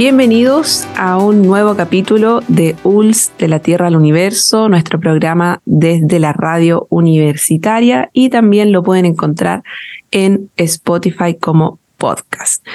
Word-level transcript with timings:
Bienvenidos 0.00 0.88
a 0.96 1.18
un 1.18 1.42
nuevo 1.42 1.76
capítulo 1.76 2.40
de 2.48 2.74
ULS 2.84 3.32
de 3.38 3.48
la 3.48 3.58
Tierra 3.58 3.88
al 3.88 3.96
Universo, 3.96 4.70
nuestro 4.70 4.98
programa 4.98 5.60
desde 5.66 6.18
la 6.18 6.32
radio 6.32 6.86
universitaria 6.88 8.08
y 8.14 8.30
también 8.30 8.72
lo 8.72 8.82
pueden 8.82 9.04
encontrar 9.04 9.62
en 10.10 10.48
Spotify 10.56 11.34
como 11.38 11.80
podcast. 11.98 12.66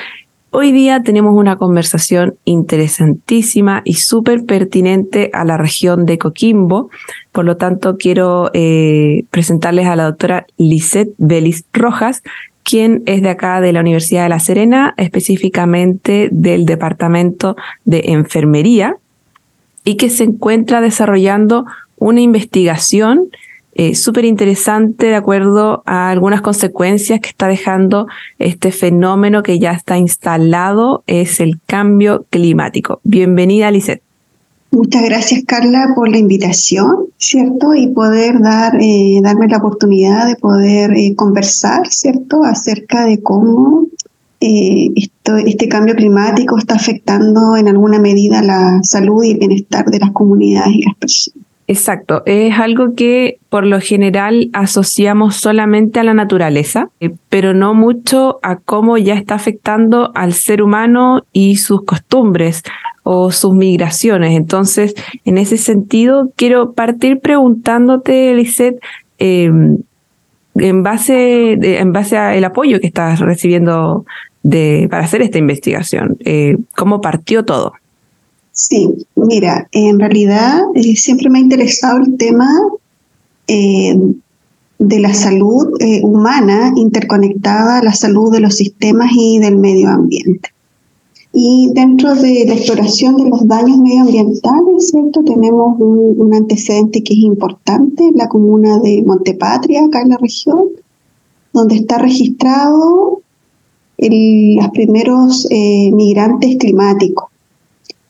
Hoy 0.52 0.72
día 0.72 1.02
tenemos 1.02 1.34
una 1.36 1.56
conversación 1.56 2.36
interesantísima 2.46 3.82
y 3.86 3.96
súper 3.96 4.46
pertinente 4.46 5.32
a 5.34 5.46
la 5.46 5.58
región 5.58 6.06
de 6.06 6.20
Coquimbo. 6.20 6.92
Por 7.32 7.46
lo 7.46 7.58
tanto, 7.58 7.98
quiero 7.98 8.52
eh, 8.54 9.26
presentarles 9.32 9.88
a 9.88 9.96
la 9.96 10.04
doctora 10.04 10.46
Lisette 10.58 11.16
Belis 11.18 11.66
Rojas, 11.74 12.22
quien 12.66 13.04
es 13.06 13.22
de 13.22 13.30
acá 13.30 13.62
de 13.62 13.72
la 13.72 13.80
Universidad 13.80 14.24
de 14.24 14.30
La 14.30 14.40
Serena, 14.40 14.96
específicamente 14.98 16.30
del 16.32 16.66
Departamento 16.66 17.56
de 17.86 18.02
Enfermería, 18.08 18.98
y 19.84 19.96
que 19.98 20.10
se 20.10 20.24
encuentra 20.24 20.82
desarrollando 20.82 21.66
una 21.98 22.22
investigación 22.22 23.30
eh, 23.76 23.94
súper 23.94 24.26
interesante 24.26 25.08
de 25.08 25.16
acuerdo 25.16 25.84
a 25.86 26.10
algunas 26.10 26.42
consecuencias 26.42 27.20
que 27.20 27.30
está 27.30 27.48
dejando 27.48 28.08
este 28.40 28.72
fenómeno 28.72 29.44
que 29.44 29.60
ya 29.60 29.72
está 29.72 29.98
instalado, 29.98 31.04
es 31.06 31.40
el 31.40 31.60
cambio 31.68 32.26
climático. 32.32 33.00
Bienvenida, 33.04 33.70
Lisette. 33.70 34.05
Muchas 34.76 35.04
gracias, 35.04 35.46
Carla, 35.48 35.94
por 35.96 36.10
la 36.10 36.18
invitación, 36.18 37.06
¿cierto? 37.18 37.74
Y 37.74 37.88
poder 37.88 38.42
dar, 38.42 38.76
eh, 38.82 39.22
darme 39.24 39.48
la 39.48 39.60
oportunidad 39.60 40.28
de 40.28 40.36
poder 40.36 40.92
eh, 40.98 41.16
conversar, 41.16 41.88
¿cierto? 41.88 42.44
Acerca 42.44 43.06
de 43.06 43.24
cómo 43.24 43.86
esto, 44.42 45.38
este 45.38 45.70
cambio 45.70 45.96
climático 45.96 46.58
está 46.58 46.76
afectando 46.76 47.56
en 47.56 47.70
alguna 47.70 48.00
medida 48.00 48.42
la 48.42 48.82
salud 48.84 49.24
y 49.24 49.32
el 49.32 49.38
bienestar 49.38 49.86
de 49.86 50.00
las 50.00 50.12
comunidades 50.12 50.76
y 50.76 50.84
las 50.84 50.96
personas. 50.96 51.46
Exacto, 51.68 52.22
es 52.26 52.60
algo 52.60 52.94
que 52.96 53.40
por 53.50 53.66
lo 53.66 53.80
general 53.80 54.50
asociamos 54.52 55.38
solamente 55.38 56.02
a 56.02 56.04
la 56.04 56.14
naturaleza, 56.14 56.90
eh, 57.00 57.12
pero 57.30 57.54
no 57.54 57.74
mucho 57.74 58.40
a 58.44 58.58
cómo 58.58 58.98
ya 58.98 59.16
está 59.16 59.36
afectando 59.36 60.12
al 60.16 60.34
ser 60.34 60.62
humano 60.62 61.24
y 61.32 61.56
sus 61.56 61.84
costumbres 61.84 62.62
o 63.08 63.32
sus 63.32 63.54
migraciones. 63.54 64.36
Entonces, 64.36 64.96
en 65.26 65.38
ese 65.38 65.58
sentido, 65.58 66.32
quiero 66.36 66.74
partir 66.74 67.20
preguntándote, 67.20 68.34
Lisette, 68.34 68.80
em, 69.20 69.78
en 70.56 70.84
base 70.84 71.54
en 71.54 71.94
base 71.94 72.18
al 72.18 72.44
apoyo 72.44 72.80
que 72.80 72.88
estás 72.88 73.20
recibiendo 73.20 74.06
de, 74.42 74.88
para 74.90 75.04
hacer 75.04 75.22
esta 75.22 75.38
investigación, 75.38 76.18
eh, 76.26 76.58
¿cómo 76.76 77.00
partió 77.00 77.46
todo? 77.46 77.74
Sí, 78.52 78.90
mira, 79.16 79.68
en 79.72 80.00
realidad 80.00 80.62
eh, 80.74 80.96
siempre 80.96 81.30
me 81.30 81.40
ha 81.40 81.42
interesado 81.42 82.00
el 82.00 82.18
tema 82.18 82.50
eh, 83.48 83.96
de 84.80 85.00
la 85.00 85.14
salud 85.14 85.76
eh, 85.80 86.02
humana 86.04 86.72
interconectada 86.76 87.80
a 87.80 87.84
la 87.84 87.94
salud 87.94 88.32
de 88.32 88.40
los 88.40 88.56
sistemas 88.56 89.12
y 89.14 89.40
del 89.40 89.58
medio 89.58 89.90
ambiente. 89.90 90.55
Y 91.38 91.70
dentro 91.74 92.16
de 92.16 92.46
la 92.48 92.54
exploración 92.54 93.18
de 93.18 93.30
los 93.30 93.46
daños 93.46 93.78
medioambientales, 93.78 94.90
¿cierto? 94.90 95.22
Tenemos 95.22 95.78
un, 95.80 96.34
antecedente 96.34 97.04
que 97.04 97.14
es 97.14 97.20
importante, 97.20 98.10
la 98.16 98.30
comuna 98.30 98.80
de 98.80 99.04
Montepatria, 99.06 99.84
acá 99.84 100.02
en 100.02 100.10
la 100.10 100.18
región, 100.18 100.70
donde 101.52 101.76
está 101.76 101.98
registrado 101.98 103.22
los 103.98 104.70
primeros 104.70 105.46
migrantes 105.52 106.56
climáticos 106.56 107.26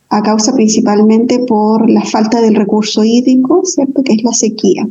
a 0.09 0.22
causa 0.22 0.53
principalmente 0.53 1.40
por 1.40 1.90
la 1.90 2.03
falta 2.03 2.41
del 2.41 2.53
recurso 2.53 3.03
hídrico, 3.03 3.62
¿cierto? 3.66 4.03
Que 4.03 4.14
es 4.14 4.24
la 4.24 4.34
sequía. 4.34 4.88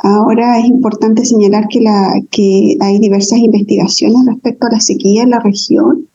Ahora 0.00 0.58
es 0.58 0.66
importante 0.66 1.24
señalar 1.24 1.66
que, 1.68 1.80
la, 1.80 2.20
que 2.30 2.76
hay 2.78 2.98
diversas 2.98 3.38
investigaciones 3.38 4.26
respecto 4.26 4.66
a 4.66 4.72
la 4.72 4.80
sequía 4.80 5.22
en 5.22 5.30
la 5.30 5.40
región, 5.40 6.07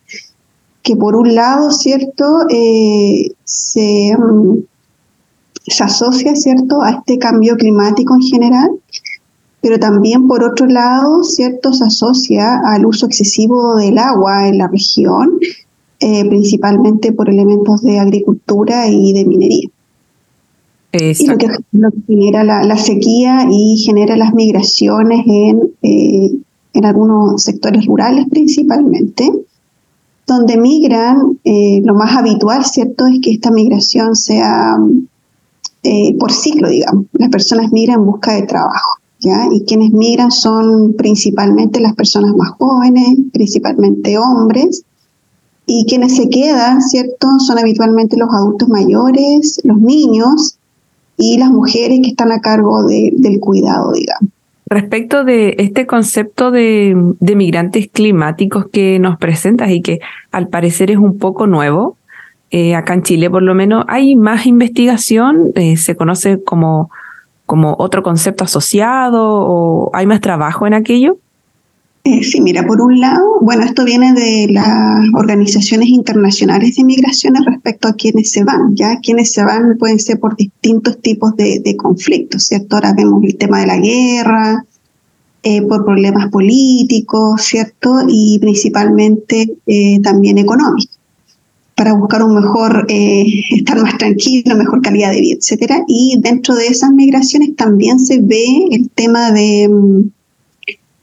que 0.83 0.95
por 0.95 1.16
un 1.16 1.33
lado, 1.33 1.71
¿cierto? 1.71 2.39
Eh, 2.49 3.31
se, 3.44 4.16
mm, 4.17 4.57
se 5.66 5.83
asocia, 5.83 6.35
¿cierto?, 6.35 6.81
a 6.81 6.91
este 6.91 7.17
cambio 7.17 7.55
climático 7.55 8.13
en 8.16 8.21
general, 8.21 8.69
pero 9.61 9.79
también 9.79 10.27
por 10.27 10.43
otro 10.43 10.67
lado, 10.67 11.23
¿cierto?, 11.23 11.72
se 11.73 11.85
asocia 11.85 12.59
al 12.66 12.85
uso 12.85 13.05
excesivo 13.05 13.77
del 13.77 13.97
agua 13.97 14.47
en 14.49 14.57
la 14.57 14.67
región 14.67 15.39
eh, 16.05 16.25
principalmente 16.27 17.13
por 17.13 17.29
elementos 17.29 17.81
de 17.81 17.97
agricultura 17.97 18.89
y 18.89 19.13
de 19.13 19.23
minería. 19.23 19.69
Y 20.91 21.25
lo 21.25 21.38
que, 21.38 21.47
genera 22.07 22.43
la, 22.43 22.77
sequía 22.77 23.47
y 23.49 23.77
genera 23.77 24.17
las 24.17 24.33
migraciones 24.33 25.25
en, 25.25 25.72
eh, 25.81 26.29
en 26.73 26.85
algunos 26.85 27.41
sectores 27.41 27.85
rurales 27.85 28.25
principalmente, 28.29 29.31
donde 30.28 30.57
migran, 30.57 31.39
eh, 31.44 31.81
lo 31.84 31.95
más 31.95 32.16
habitual, 32.16 32.63
¿cierto?, 32.66 33.07
es 33.07 33.19
que 33.22 33.31
esta 33.31 33.51
migración 33.51 34.16
sea 34.16 34.78
por 36.19 36.31
ciclo, 36.31 36.69
digamos. 36.69 37.06
Las 37.11 37.29
personas 37.29 37.72
migran 37.73 38.00
en 38.00 38.06
busca 38.06 38.34
de 38.34 38.44
trabajo. 38.44 38.97
¿Ya? 39.19 39.47
Y 39.53 39.63
quienes 39.63 39.91
migran 39.91 40.31
son 40.31 40.95
principalmente 40.97 41.79
las 41.79 41.94
personas 41.95 42.35
más 42.35 42.50
jóvenes, 42.59 43.17
principalmente 43.31 44.17
hombres, 44.17 44.84
y 45.66 45.85
quienes 45.85 46.17
se 46.17 46.28
quedan, 46.28 46.81
¿cierto? 46.81 47.28
Son 47.40 47.57
habitualmente 47.57 48.17
los 48.17 48.28
adultos 48.34 48.67
mayores, 48.67 49.61
los 49.63 49.78
niños 49.78 50.57
y 51.16 51.38
las 51.38 51.51
mujeres 51.51 52.01
que 52.03 52.09
están 52.09 52.34
a 52.34 52.41
cargo 52.41 52.84
del 52.84 53.40
cuidado, 53.40 53.94
digamos. 53.94 54.29
Respecto 54.66 55.24
de 55.24 55.56
este 55.59 55.85
concepto 55.85 56.51
de, 56.51 56.96
migrantes 57.19 57.90
climáticos 57.91 58.68
que 58.72 58.97
nos 59.00 59.18
presentas 59.18 59.69
y 59.72 59.81
que 59.81 60.00
al 60.31 60.47
parecer 60.47 60.90
es 60.90 60.97
un 60.97 61.18
poco 61.18 61.47
nuevo, 61.47 61.97
eh, 62.50 62.75
acá 62.75 62.94
en 62.94 63.03
Chile 63.03 63.29
por 63.29 63.44
lo 63.44 63.56
menos, 63.56 63.85
¿hay 63.88 64.16
más 64.16 64.46
investigación? 64.46 65.52
Eh, 65.56 65.75
¿Se 65.78 65.96
conoce 65.96 66.44
como, 66.44 66.90
como 67.46 67.75
otro 67.78 68.03
concepto 68.03 68.44
asociado 68.44 69.23
o 69.23 69.91
hay 69.94 70.07
más 70.07 70.22
trabajo 70.22 70.66
en 70.66 70.73
aquello? 70.73 71.17
Eh, 72.05 72.22
sí, 72.22 72.41
mira, 72.41 72.66
por 72.67 72.82
un 72.82 73.00
lado, 73.00 73.40
bueno, 73.40 73.64
esto 73.64 73.85
viene 73.85 74.11
de 74.11 74.52
las 74.52 75.08
organizaciones 75.14 75.88
internacionales 75.88 76.76
de 76.76 76.84
migraciones 76.84 77.46
respecto 77.46 77.88
a 77.88 77.94
quienes 77.94 78.29
se 78.29 78.44
van, 78.44 78.76
¿ya? 78.76 79.00
Quienes 79.00 79.32
se 79.32 79.41
van 79.41 79.78
pueden 79.78 80.00
ser 80.00 80.20
por 80.20 80.35
distintos 80.35 81.00
tipos 81.00 81.34
de, 81.38 81.78
conflictos, 81.78 82.44
¿cierto? 82.44 82.76
Ahora 82.76 82.94
vemos 82.94 83.23
el 83.23 83.38
tema 83.38 83.61
de 83.61 83.67
la 83.67 83.78
guerra, 83.78 84.66
eh, 85.44 85.61
por 85.61 85.85
problemas 85.85 86.29
políticos, 86.29 87.41
¿cierto? 87.41 88.03
Y 88.06 88.38
principalmente 88.40 89.56
eh, 89.66 90.02
también 90.02 90.38
económicos, 90.38 90.99
para 91.73 91.94
buscar 91.94 92.22
un 92.23 92.35
mejor, 92.35 92.85
estar 92.90 93.82
más 93.82 93.97
tranquilo, 93.97 94.58
mejor 94.58 94.82
calidad 94.82 95.11
de 95.11 95.22
vida, 95.22 95.38
etcétera. 95.38 95.85
Y 95.88 96.17
dentro 96.20 96.53
de 96.56 96.67
esas 96.67 96.91
migraciones 96.91 97.56
también 97.56 97.97
se 97.97 98.20
ve 98.20 98.44
el 98.72 98.90
tema 98.90 99.32
de 99.32 99.70
mm, 99.70 100.02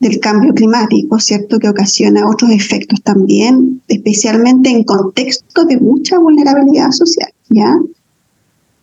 del 0.00 0.19
cambio 0.19 0.52
climático, 0.55 1.19
¿cierto? 1.20 1.58
Que 1.58 1.69
ocasiona 1.69 2.29
otros 2.29 2.50
efectos 2.50 3.00
también, 3.02 3.82
especialmente 3.87 4.70
en 4.70 4.82
contextos 4.82 5.67
de 5.69 5.79
mucha 5.79 6.19
vulnerabilidad 6.19 6.91
social, 6.91 7.31
¿ya? 7.50 7.79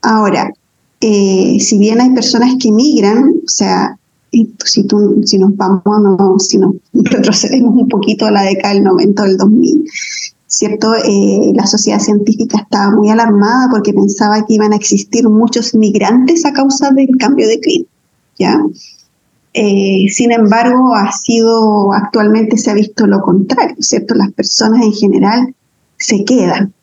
Ahora, 0.01 0.53
eh, 1.01 1.57
si 1.59 1.79
bien 1.79 1.99
hay 1.99 2.11
personas 2.11 2.55
que 2.59 2.71
migran, 2.71 3.33
o 3.43 3.49
sea, 3.49 3.97
si, 4.31 4.83
nos 5.39 5.57
vamos, 5.57 6.47
si 6.47 6.59
nos 6.59 6.75
retrocedemos 6.93 7.75
un 7.75 7.87
poquito 7.87 8.25
a 8.25 8.31
la 8.31 8.43
década 8.43 8.75
del 8.75 8.83
90 8.83 9.23
del 9.23 9.37
2000, 9.37 9.85
¿cierto? 10.45 10.93
Eh, 10.95 11.51
la 11.55 11.65
sociedad 11.65 11.99
científica 11.99 12.59
estaba 12.59 12.95
muy 12.95 13.09
alarmada 13.09 13.69
porque 13.71 13.93
pensaba 13.93 14.45
que 14.45 14.53
iban 14.53 14.73
a 14.73 14.75
existir 14.75 15.27
muchos 15.27 15.73
migrantes 15.73 16.45
a 16.45 16.53
causa 16.53 16.91
del 16.91 17.17
cambio 17.17 17.47
de 17.47 17.59
clima, 17.59 17.85
¿ya? 18.37 18.61
Eh, 19.59 20.05
sin 20.09 20.31
embargo, 20.31 20.93
ha 20.93 21.11
sido, 21.11 21.91
actualmente 21.91 22.57
se 22.57 22.69
ha 22.69 22.75
visto 22.75 23.07
lo 23.07 23.21
contrario, 23.21 23.75
¿cierto? 23.79 24.13
Las 24.13 24.31
personas 24.31 24.83
en 24.83 24.93
general 24.93 25.55
se 25.97 26.23
quedan, 26.23 26.73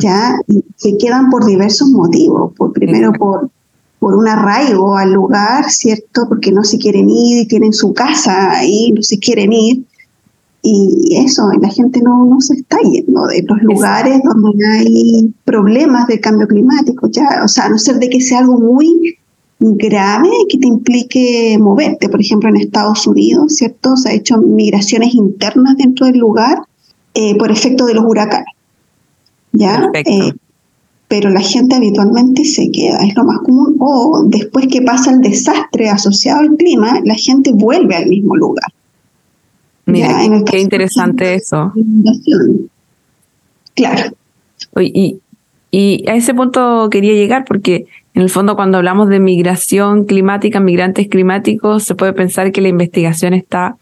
¿ya? 0.00 0.34
se 0.74 0.98
quedan 0.98 1.30
por 1.30 1.46
diversos 1.46 1.88
motivos. 1.90 2.52
Por, 2.56 2.72
primero, 2.72 3.12
por, 3.12 3.48
por 4.00 4.16
un 4.16 4.26
arraigo 4.26 4.96
al 4.96 5.12
lugar, 5.12 5.70
¿cierto? 5.70 6.26
Porque 6.28 6.50
no 6.50 6.64
se 6.64 6.78
quieren 6.78 7.08
ir, 7.08 7.46
tienen 7.46 7.72
su 7.72 7.94
casa 7.94 8.58
ahí, 8.58 8.90
no 8.90 9.02
se 9.02 9.20
quieren 9.20 9.52
ir. 9.52 9.84
Y 10.62 11.16
eso, 11.24 11.48
la 11.60 11.68
gente 11.68 12.02
no, 12.02 12.24
no 12.24 12.40
se 12.40 12.54
está 12.54 12.78
yendo 12.80 13.24
de 13.26 13.44
los 13.44 13.62
lugares 13.62 14.20
donde 14.24 14.66
hay 14.66 15.32
problemas 15.44 16.08
de 16.08 16.18
cambio 16.18 16.48
climático, 16.48 17.08
ya, 17.08 17.42
o 17.44 17.48
sea, 17.48 17.66
a 17.66 17.68
no 17.68 17.78
ser 17.78 18.00
de 18.00 18.10
que 18.10 18.20
sea 18.20 18.40
algo 18.40 18.58
muy 18.58 19.16
grave 19.60 20.30
que 20.48 20.58
te 20.58 20.66
implique 20.66 21.56
moverte. 21.60 22.08
Por 22.08 22.20
ejemplo, 22.20 22.48
en 22.48 22.56
Estados 22.56 23.06
Unidos, 23.06 23.56
¿cierto? 23.56 23.96
Se 23.96 24.08
ha 24.08 24.12
hecho 24.14 24.38
migraciones 24.38 25.14
internas 25.14 25.76
dentro 25.76 26.06
del 26.06 26.18
lugar 26.18 26.62
eh, 27.14 27.36
por 27.36 27.50
efecto 27.50 27.86
de 27.86 27.94
los 27.94 28.04
huracanes. 28.04 28.54
¿Ya? 29.52 29.90
Eh, 29.94 30.32
pero 31.08 31.28
la 31.28 31.40
gente 31.40 31.74
habitualmente 31.74 32.44
se 32.44 32.70
queda, 32.70 32.98
es 32.98 33.14
lo 33.16 33.24
más 33.24 33.38
común. 33.40 33.76
O 33.80 34.24
después 34.26 34.66
que 34.68 34.80
pasa 34.80 35.10
el 35.10 35.20
desastre 35.20 35.88
asociado 35.88 36.40
al 36.40 36.56
clima, 36.56 37.00
la 37.04 37.14
gente 37.14 37.52
vuelve 37.52 37.96
al 37.96 38.06
mismo 38.06 38.36
lugar. 38.36 38.72
Mira, 39.86 40.20
qué 40.46 40.60
interesante 40.60 41.34
eso. 41.34 41.72
Claro. 43.74 44.12
Y, 44.80 45.18
y 45.72 46.08
a 46.08 46.14
ese 46.14 46.32
punto 46.32 46.88
quería 46.90 47.14
llegar 47.14 47.44
porque 47.44 47.86
en 48.14 48.22
el 48.22 48.30
fondo, 48.30 48.56
cuando 48.56 48.78
hablamos 48.78 49.08
de 49.08 49.20
migración 49.20 50.04
climática, 50.04 50.58
migrantes 50.60 51.08
climáticos, 51.08 51.84
se 51.84 51.94
puede 51.94 52.12
pensar 52.12 52.50
que 52.50 52.60
la 52.60 52.68
investigación 52.68 53.34
está 53.34 53.76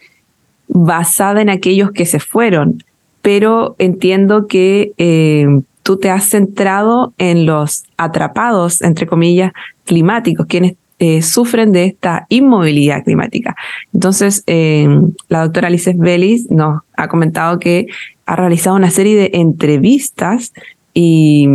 basada 0.69 1.41
en 1.41 1.49
aquellos 1.49 1.93
que 1.93 2.05
se 2.05 2.21
fueron, 2.21 2.83
pero 3.23 3.75
entiendo 3.79 4.47
que 4.47 4.93
eh, 4.99 5.47
tú 5.83 5.97
te 5.97 6.11
has 6.11 6.29
centrado 6.29 7.15
en 7.17 7.47
los 7.47 7.85
atrapados, 7.97 8.83
entre 8.83 9.07
comillas, 9.07 9.53
climáticos, 9.85 10.47
quienes 10.47 10.75
eh, 10.99 11.23
sufren 11.23 11.73
de 11.73 11.87
esta 11.87 12.27
inmovilidad 12.29 13.05
climática. 13.05 13.57
Entonces, 13.95 14.43
eh, 14.47 14.89
la 15.29 15.45
doctora 15.45 15.69
Alice 15.69 15.95
Vélez 15.97 16.51
nos 16.51 16.83
ha 16.97 17.09
comentado 17.09 17.59
que 17.59 17.87
ha 18.27 18.37
realizado 18.37 18.77
una 18.77 18.91
serie 18.91 19.17
de 19.17 19.31
entrevistas 19.35 20.53
y 20.93 21.49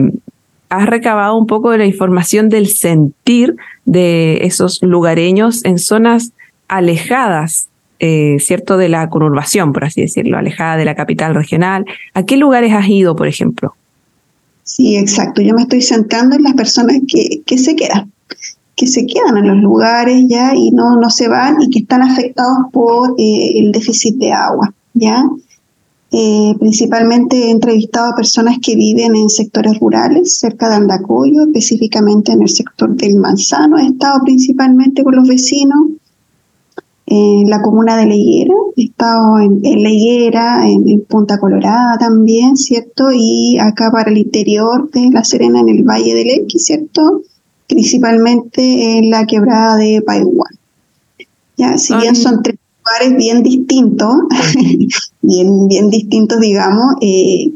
has 0.74 0.88
recabado 0.88 1.38
un 1.38 1.46
poco 1.46 1.72
de 1.72 1.78
la 1.78 1.86
información 1.86 2.50
del 2.50 2.68
sentir 2.68 3.56
de 3.86 4.40
esos 4.42 4.82
lugareños 4.82 5.64
en 5.66 5.78
zonas 5.78 6.32
alejadas, 6.68 7.68
eh, 8.00 8.38
¿cierto?, 8.40 8.78
de 8.78 8.90
la 8.90 9.10
conurbación, 9.10 9.72
por 9.72 9.86
así 9.86 10.02
decirlo, 10.02 10.38
alejada 10.38 10.78
de 10.78 10.86
la 10.86 10.96
capital 10.96 11.36
regional. 11.36 11.86
¿A 12.14 12.24
qué 12.24 12.38
lugares 12.38 12.74
has 12.74 12.88
ido, 12.88 13.16
por 13.16 13.28
ejemplo? 13.28 13.76
Sí, 14.64 14.98
exacto. 14.98 15.42
Yo 15.42 15.54
me 15.54 15.62
estoy 15.62 15.82
centrando 15.82 16.36
en 16.36 16.44
las 16.44 16.54
personas 16.54 16.98
que, 17.08 17.42
que 17.46 17.58
se 17.58 17.76
quedan, 17.76 18.12
que 18.76 18.88
se 18.88 19.06
quedan 19.06 19.38
en 19.38 19.48
los 19.48 19.58
lugares 19.58 20.26
ya 20.28 20.56
y 20.56 20.72
no, 20.72 20.96
no 20.96 21.10
se 21.10 21.28
van 21.28 21.62
y 21.62 21.70
que 21.70 21.80
están 21.80 22.02
afectados 22.02 22.58
por 22.72 23.14
eh, 23.20 23.60
el 23.60 23.72
déficit 23.72 24.16
de 24.16 24.32
agua, 24.32 24.74
¿ya? 24.94 25.24
Eh, 26.16 26.54
principalmente 26.60 27.36
he 27.36 27.50
entrevistado 27.50 28.12
a 28.12 28.16
personas 28.16 28.60
que 28.62 28.76
viven 28.76 29.16
en 29.16 29.30
sectores 29.30 29.80
rurales, 29.80 30.38
cerca 30.38 30.70
de 30.70 30.76
Andacoyo, 30.76 31.42
específicamente 31.48 32.32
en 32.32 32.44
el 32.44 32.50
sector 32.50 32.96
del 32.96 33.16
Manzano. 33.16 33.80
He 33.80 33.88
estado 33.88 34.20
principalmente 34.24 35.04
con 35.04 35.16
los 35.16 35.28
vecinos 35.28 35.88
en 37.08 37.50
la 37.50 37.64
comuna 37.64 37.98
de 37.98 38.06
Leguera, 38.06 38.54
he 38.78 38.84
estado 38.84 39.40
en, 39.40 39.62
Leguera, 39.62 40.70
en, 40.70 41.02
Punta 41.02 41.40
Colorada 41.40 41.98
también, 41.98 42.58
¿cierto? 42.58 43.08
Y 43.12 43.58
acá 43.58 43.90
para 43.92 44.12
el 44.12 44.20
interior 44.20 44.92
de 44.92 45.10
La 45.10 45.24
Serena, 45.24 45.62
en 45.62 45.70
el 45.70 45.84
Valle 45.84 46.14
del 46.14 46.30
Elqui, 46.30 46.60
¿cierto? 46.60 47.24
Principalmente 47.68 49.00
en 49.00 49.10
la 49.10 49.26
quebrada 49.26 49.78
de 49.78 50.04
Paihuán. 50.06 50.60
Ya, 51.58 51.78
si 51.80 51.96
bien 51.96 52.16
son 52.16 52.44
tres 52.44 52.56
lugares 52.84 53.18
bien 53.18 53.44
distintos, 53.44 54.16
bien, 55.22 55.68
bien 55.68 55.90
distintos, 55.90 56.40
digamos, 56.40 56.96
eh, 57.02 57.52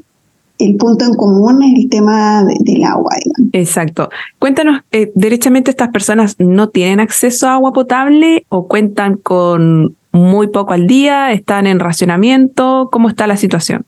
el 0.59 0.75
punto 0.75 1.05
en 1.05 1.13
común 1.13 1.61
es 1.63 1.83
el 1.83 1.89
tema 1.89 2.43
del 2.61 2.83
agua. 2.83 3.11
Exacto. 3.53 4.09
Cuéntanos, 4.39 4.81
eh, 4.91 5.11
derechamente 5.13 5.69
estas 5.69 5.89
personas 5.89 6.35
no 6.39 6.69
tienen 6.69 6.99
acceso 6.99 7.47
a 7.47 7.53
agua 7.53 7.73
potable 7.73 8.45
o 8.49 8.67
cuentan 8.67 9.17
con 9.17 9.95
muy 10.11 10.47
poco 10.47 10.73
al 10.73 10.87
día, 10.87 11.31
están 11.31 11.67
en 11.67 11.79
racionamiento, 11.79 12.89
¿cómo 12.91 13.07
está 13.09 13.27
la 13.27 13.37
situación? 13.37 13.85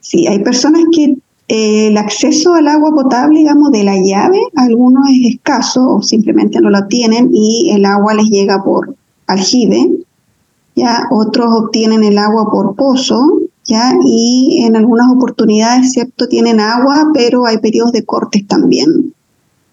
Sí, 0.00 0.26
hay 0.26 0.38
personas 0.38 0.82
que 0.90 1.16
eh, 1.48 1.88
el 1.88 1.98
acceso 1.98 2.54
al 2.54 2.68
agua 2.68 2.90
potable, 2.92 3.40
digamos, 3.40 3.70
de 3.70 3.84
la 3.84 3.96
llave, 3.96 4.38
algunos 4.56 5.04
es 5.10 5.34
escaso 5.34 5.96
o 5.96 6.02
simplemente 6.02 6.60
no 6.60 6.70
lo 6.70 6.86
tienen 6.86 7.30
y 7.32 7.70
el 7.74 7.84
agua 7.84 8.14
les 8.14 8.30
llega 8.30 8.62
por 8.64 8.94
aljibe, 9.26 9.98
ya 10.78 11.08
otros 11.10 11.48
obtienen 11.52 12.04
el 12.04 12.18
agua 12.18 12.50
por 12.50 12.74
pozo, 12.76 13.40
ya 13.68 13.92
y 14.02 14.62
en 14.64 14.76
algunas 14.76 15.10
oportunidades, 15.12 15.92
cierto, 15.92 16.26
tienen 16.26 16.58
agua, 16.58 17.10
pero 17.12 17.46
hay 17.46 17.58
periodos 17.58 17.92
de 17.92 18.04
cortes 18.04 18.46
también 18.46 19.12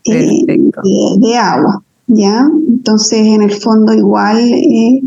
eh, 0.04 0.44
de, 0.46 1.38
agua, 1.38 1.81
ya. 2.07 2.48
Entonces, 2.68 3.25
en 3.25 3.42
el 3.42 3.52
fondo 3.52 3.94
igual 3.94 4.38
eh, 4.40 5.02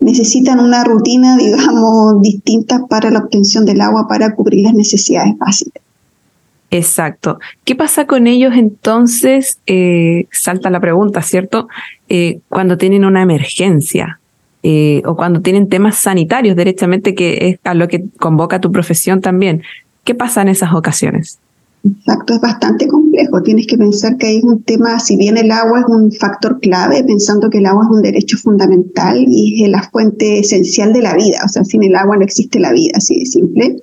necesitan 0.00 0.60
una 0.60 0.84
rutina, 0.84 1.36
digamos, 1.38 2.20
distinta 2.20 2.86
para 2.86 3.10
la 3.10 3.20
obtención 3.20 3.64
del 3.64 3.80
agua 3.80 4.06
para 4.06 4.34
cubrir 4.34 4.64
las 4.64 4.74
necesidades 4.74 5.36
básicas. 5.38 5.82
Exacto. 6.70 7.38
¿Qué 7.64 7.76
pasa 7.76 8.06
con 8.06 8.26
ellos 8.26 8.52
entonces? 8.56 9.58
Eh, 9.66 10.26
salta 10.32 10.70
la 10.70 10.80
pregunta, 10.80 11.22
¿cierto? 11.22 11.68
cuando 12.48 12.78
tienen 12.78 13.04
una 13.04 13.22
emergencia, 13.22 14.20
eh, 14.66 15.02
o 15.04 15.14
cuando 15.14 15.42
tienen 15.42 15.68
temas 15.68 15.96
sanitarios 15.96 16.56
directamente, 16.56 17.14
que 17.14 17.50
es 17.50 17.58
a 17.64 17.74
lo 17.74 17.86
que 17.86 18.06
convoca 18.18 18.62
tu 18.62 18.72
profesión 18.72 19.20
también. 19.20 19.62
¿Qué 20.04 20.14
pasa 20.14 20.40
en 20.40 20.48
esas 20.48 20.72
ocasiones? 20.72 21.38
Exacto, 21.84 22.32
es 22.32 22.40
bastante 22.40 22.88
complejo. 22.88 23.42
Tienes 23.42 23.66
que 23.66 23.76
pensar 23.76 24.16
que 24.16 24.26
hay 24.26 24.40
un 24.42 24.62
tema, 24.62 24.98
si 25.00 25.16
bien 25.16 25.36
el 25.36 25.50
agua 25.50 25.80
es 25.80 25.86
un 25.86 26.10
factor 26.12 26.58
clave, 26.60 27.04
pensando 27.04 27.50
que 27.50 27.58
el 27.58 27.66
agua 27.66 27.84
es 27.84 27.90
un 27.90 28.00
derecho 28.00 28.38
fundamental 28.38 29.22
y 29.28 29.64
es 29.64 29.68
la 29.68 29.82
fuente 29.82 30.38
esencial 30.38 30.94
de 30.94 31.02
la 31.02 31.14
vida, 31.14 31.40
o 31.44 31.48
sea, 31.48 31.62
sin 31.62 31.82
el 31.82 31.94
agua 31.94 32.16
no 32.16 32.24
existe 32.24 32.58
la 32.58 32.72
vida, 32.72 32.92
así 32.96 33.18
de 33.18 33.26
simple. 33.26 33.82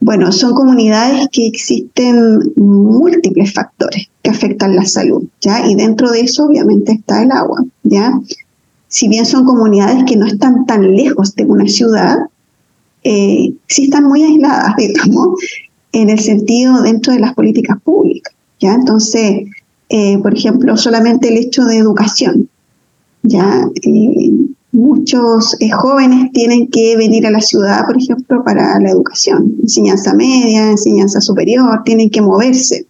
Bueno, 0.00 0.32
son 0.32 0.54
comunidades 0.54 1.28
que 1.30 1.46
existen 1.46 2.52
múltiples 2.56 3.54
factores 3.54 4.08
que 4.22 4.30
afectan 4.30 4.74
la 4.74 4.84
salud, 4.84 5.22
¿ya? 5.40 5.68
Y 5.68 5.76
dentro 5.76 6.10
de 6.10 6.22
eso 6.22 6.46
obviamente 6.46 6.92
está 6.92 7.22
el 7.22 7.30
agua, 7.30 7.64
¿ya? 7.84 8.12
Si 8.94 9.08
bien 9.08 9.26
son 9.26 9.44
comunidades 9.44 10.04
que 10.04 10.16
no 10.16 10.24
están 10.24 10.66
tan 10.66 10.94
lejos 10.94 11.34
de 11.34 11.44
una 11.44 11.66
ciudad, 11.66 12.16
eh, 13.02 13.52
sí 13.66 13.84
están 13.86 14.04
muy 14.04 14.22
aisladas, 14.22 14.76
digamos, 14.78 15.30
en 15.90 16.10
el 16.10 16.20
sentido 16.20 16.80
dentro 16.80 17.12
de 17.12 17.18
las 17.18 17.34
políticas 17.34 17.76
públicas. 17.82 18.32
¿ya? 18.60 18.72
Entonces, 18.74 19.46
eh, 19.88 20.18
por 20.18 20.32
ejemplo, 20.32 20.76
solamente 20.76 21.26
el 21.26 21.38
hecho 21.38 21.64
de 21.64 21.78
educación. 21.78 22.48
¿ya? 23.24 23.66
Eh, 23.82 24.30
muchos 24.70 25.56
jóvenes 25.76 26.30
tienen 26.30 26.68
que 26.68 26.96
venir 26.96 27.26
a 27.26 27.32
la 27.32 27.40
ciudad, 27.40 27.86
por 27.86 28.00
ejemplo, 28.00 28.44
para 28.44 28.78
la 28.78 28.90
educación, 28.90 29.56
enseñanza 29.60 30.14
media, 30.14 30.70
enseñanza 30.70 31.20
superior, 31.20 31.82
tienen 31.84 32.10
que 32.10 32.22
moverse. 32.22 32.86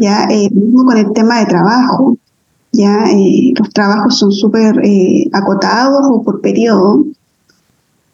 Ya, 0.00 0.26
mismo 0.26 0.86
con 0.86 0.98
el 0.98 1.12
tema 1.12 1.38
de 1.38 1.46
trabajo, 1.46 2.18
ya 2.78 3.10
eh, 3.10 3.52
los 3.58 3.70
trabajos 3.70 4.16
son 4.16 4.30
súper 4.30 4.80
eh, 4.84 5.28
acotados 5.32 6.00
o 6.08 6.22
por 6.22 6.40
periodo. 6.40 7.04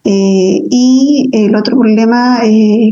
Eh, 0.07 0.63
y 0.71 1.29
el 1.33 1.55
otro 1.55 1.79
problema 1.79 2.41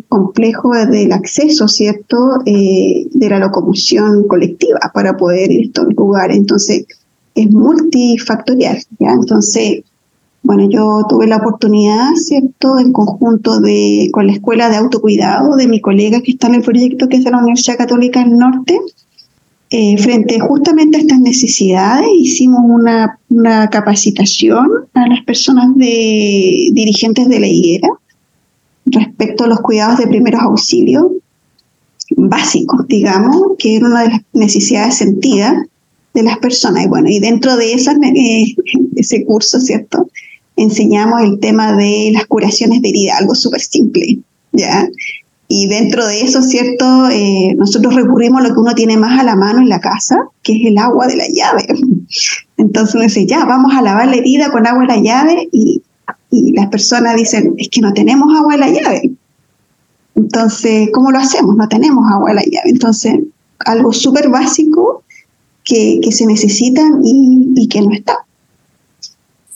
complejo 0.08 0.74
es 0.74 0.90
del 0.90 1.12
acceso, 1.12 1.68
¿cierto?, 1.68 2.38
de 2.44 3.28
la 3.28 3.38
locomoción 3.38 4.26
colectiva 4.26 4.80
para 4.94 5.16
poder 5.16 5.50
ir 5.50 5.60
a 5.60 5.64
estos 5.64 5.94
lugares. 5.94 6.36
Entonces, 6.36 6.86
es 7.34 7.50
multifactorial, 7.50 8.78
¿ya? 8.98 9.12
Entonces, 9.12 9.82
bueno, 10.42 10.68
yo 10.68 11.06
tuve 11.08 11.26
la 11.26 11.36
oportunidad, 11.36 12.14
¿cierto?, 12.16 12.78
en 12.78 12.92
conjunto 12.92 13.60
de, 13.60 14.08
con 14.12 14.26
la 14.26 14.32
Escuela 14.32 14.68
de 14.68 14.76
Autocuidado 14.76 15.56
de 15.56 15.68
mi 15.68 15.80
colega 15.80 16.20
que 16.20 16.32
está 16.32 16.48
en 16.48 16.56
el 16.56 16.62
proyecto, 16.62 17.08
que 17.08 17.16
es 17.16 17.24
de 17.24 17.30
la 17.30 17.38
Universidad 17.38 17.78
Católica 17.78 18.20
del 18.20 18.36
Norte, 18.36 18.78
eh, 19.74 19.96
frente 19.96 20.38
justamente 20.38 20.98
a 20.98 21.00
estas 21.00 21.18
necesidades, 21.20 22.06
hicimos 22.18 22.60
una, 22.66 23.18
capacitación 23.70 24.68
a 24.92 25.08
las 25.08 25.24
personas 25.24 25.74
de 25.76 26.68
dirigentes 26.74 27.26
de 27.26 27.40
la 27.40 27.46
higuera 27.46 27.88
respecto 28.84 29.44
a 29.44 29.46
los 29.46 29.60
cuidados 29.60 29.98
de 29.98 30.08
primeros 30.08 30.42
auxilios 30.42 31.06
básicos, 32.16 32.86
digamos, 32.86 33.52
que 33.58 33.76
era 33.76 33.86
una 33.86 34.02
de 34.02 34.08
las 34.10 34.20
necesidades 34.34 34.96
sentidas 34.98 35.54
de 36.12 36.22
las 36.22 36.36
personas. 36.36 36.84
Y 36.84 36.88
bueno, 36.88 37.08
y 37.08 37.18
dentro 37.18 37.56
de 37.56 37.72
eh, 37.72 38.54
ese 38.96 39.24
curso, 39.24 39.58
¿cierto? 39.58 40.06
Enseñamos 40.56 41.22
el 41.22 41.40
tema 41.40 41.74
de 41.74 42.10
las 42.12 42.26
curaciones 42.26 42.82
de 42.82 42.90
herida, 42.90 43.16
algo 43.16 43.34
súper 43.34 43.62
simple, 43.62 44.18
¿ya? 44.52 44.86
Y 45.54 45.66
dentro 45.66 46.06
de 46.06 46.22
eso, 46.22 46.40
¿cierto? 46.40 47.10
Eh, 47.10 47.54
nosotros 47.58 47.94
recurrimos 47.94 48.40
a 48.40 48.48
lo 48.48 48.54
que 48.54 48.60
uno 48.60 48.74
tiene 48.74 48.96
más 48.96 49.20
a 49.20 49.22
la 49.22 49.36
mano 49.36 49.60
en 49.60 49.68
la 49.68 49.80
casa, 49.80 50.16
que 50.42 50.54
es 50.54 50.64
el 50.64 50.78
agua 50.78 51.06
de 51.06 51.16
la 51.16 51.26
llave. 51.28 51.66
Entonces 52.56 52.94
uno 52.94 53.04
dice, 53.04 53.26
ya, 53.26 53.44
vamos 53.44 53.74
a 53.74 53.82
lavar 53.82 54.08
la 54.08 54.16
herida 54.16 54.50
con 54.50 54.66
agua 54.66 54.80
de 54.80 54.86
la 54.86 55.02
llave 55.02 55.50
y, 55.52 55.82
las 56.30 56.68
personas 56.68 57.16
dicen, 57.16 57.52
es 57.58 57.68
que 57.68 57.82
no 57.82 57.92
tenemos 57.92 58.34
agua 58.34 58.54
de 58.54 58.60
la 58.60 58.70
llave. 58.70 59.10
Entonces, 60.14 60.88
¿cómo 60.90 61.10
lo 61.10 61.18
hacemos? 61.18 61.54
No 61.54 61.68
tenemos 61.68 62.02
agua 62.10 62.30
de 62.30 62.36
la 62.36 62.44
llave. 62.44 62.70
Entonces, 62.70 63.20
algo 63.58 63.92
súper 63.92 64.30
básico 64.30 65.02
que, 65.64 66.00
que, 66.02 66.12
se 66.12 66.24
necesita 66.24 66.80
y, 67.04 67.52
y, 67.56 67.68
que 67.68 67.82
no 67.82 67.92
está. 67.92 68.16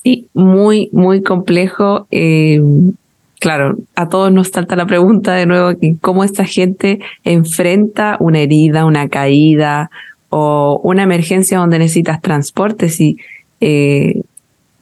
Sí, 0.04 0.28
muy, 0.34 0.90
muy 0.92 1.22
complejo. 1.22 2.06
Eh, 2.10 2.60
claro, 3.40 3.76
a 3.95 4.09
todos 4.09 4.33
nos 4.33 4.49
salta 4.49 4.76
la 4.76 4.87
pregunta 4.87 5.35
de 5.35 5.47
nuevo, 5.47 5.78
¿cómo 6.00 6.25
esta 6.25 6.45
gente 6.45 7.00
enfrenta 7.25 8.16
una 8.21 8.40
herida, 8.40 8.85
una 8.85 9.09
caída 9.09 9.90
o 10.28 10.81
una 10.83 11.02
emergencia 11.02 11.59
donde 11.59 11.78
necesitas 11.78 12.21
transporte? 12.21 12.88
Si 12.88 13.19
eh, 13.61 14.23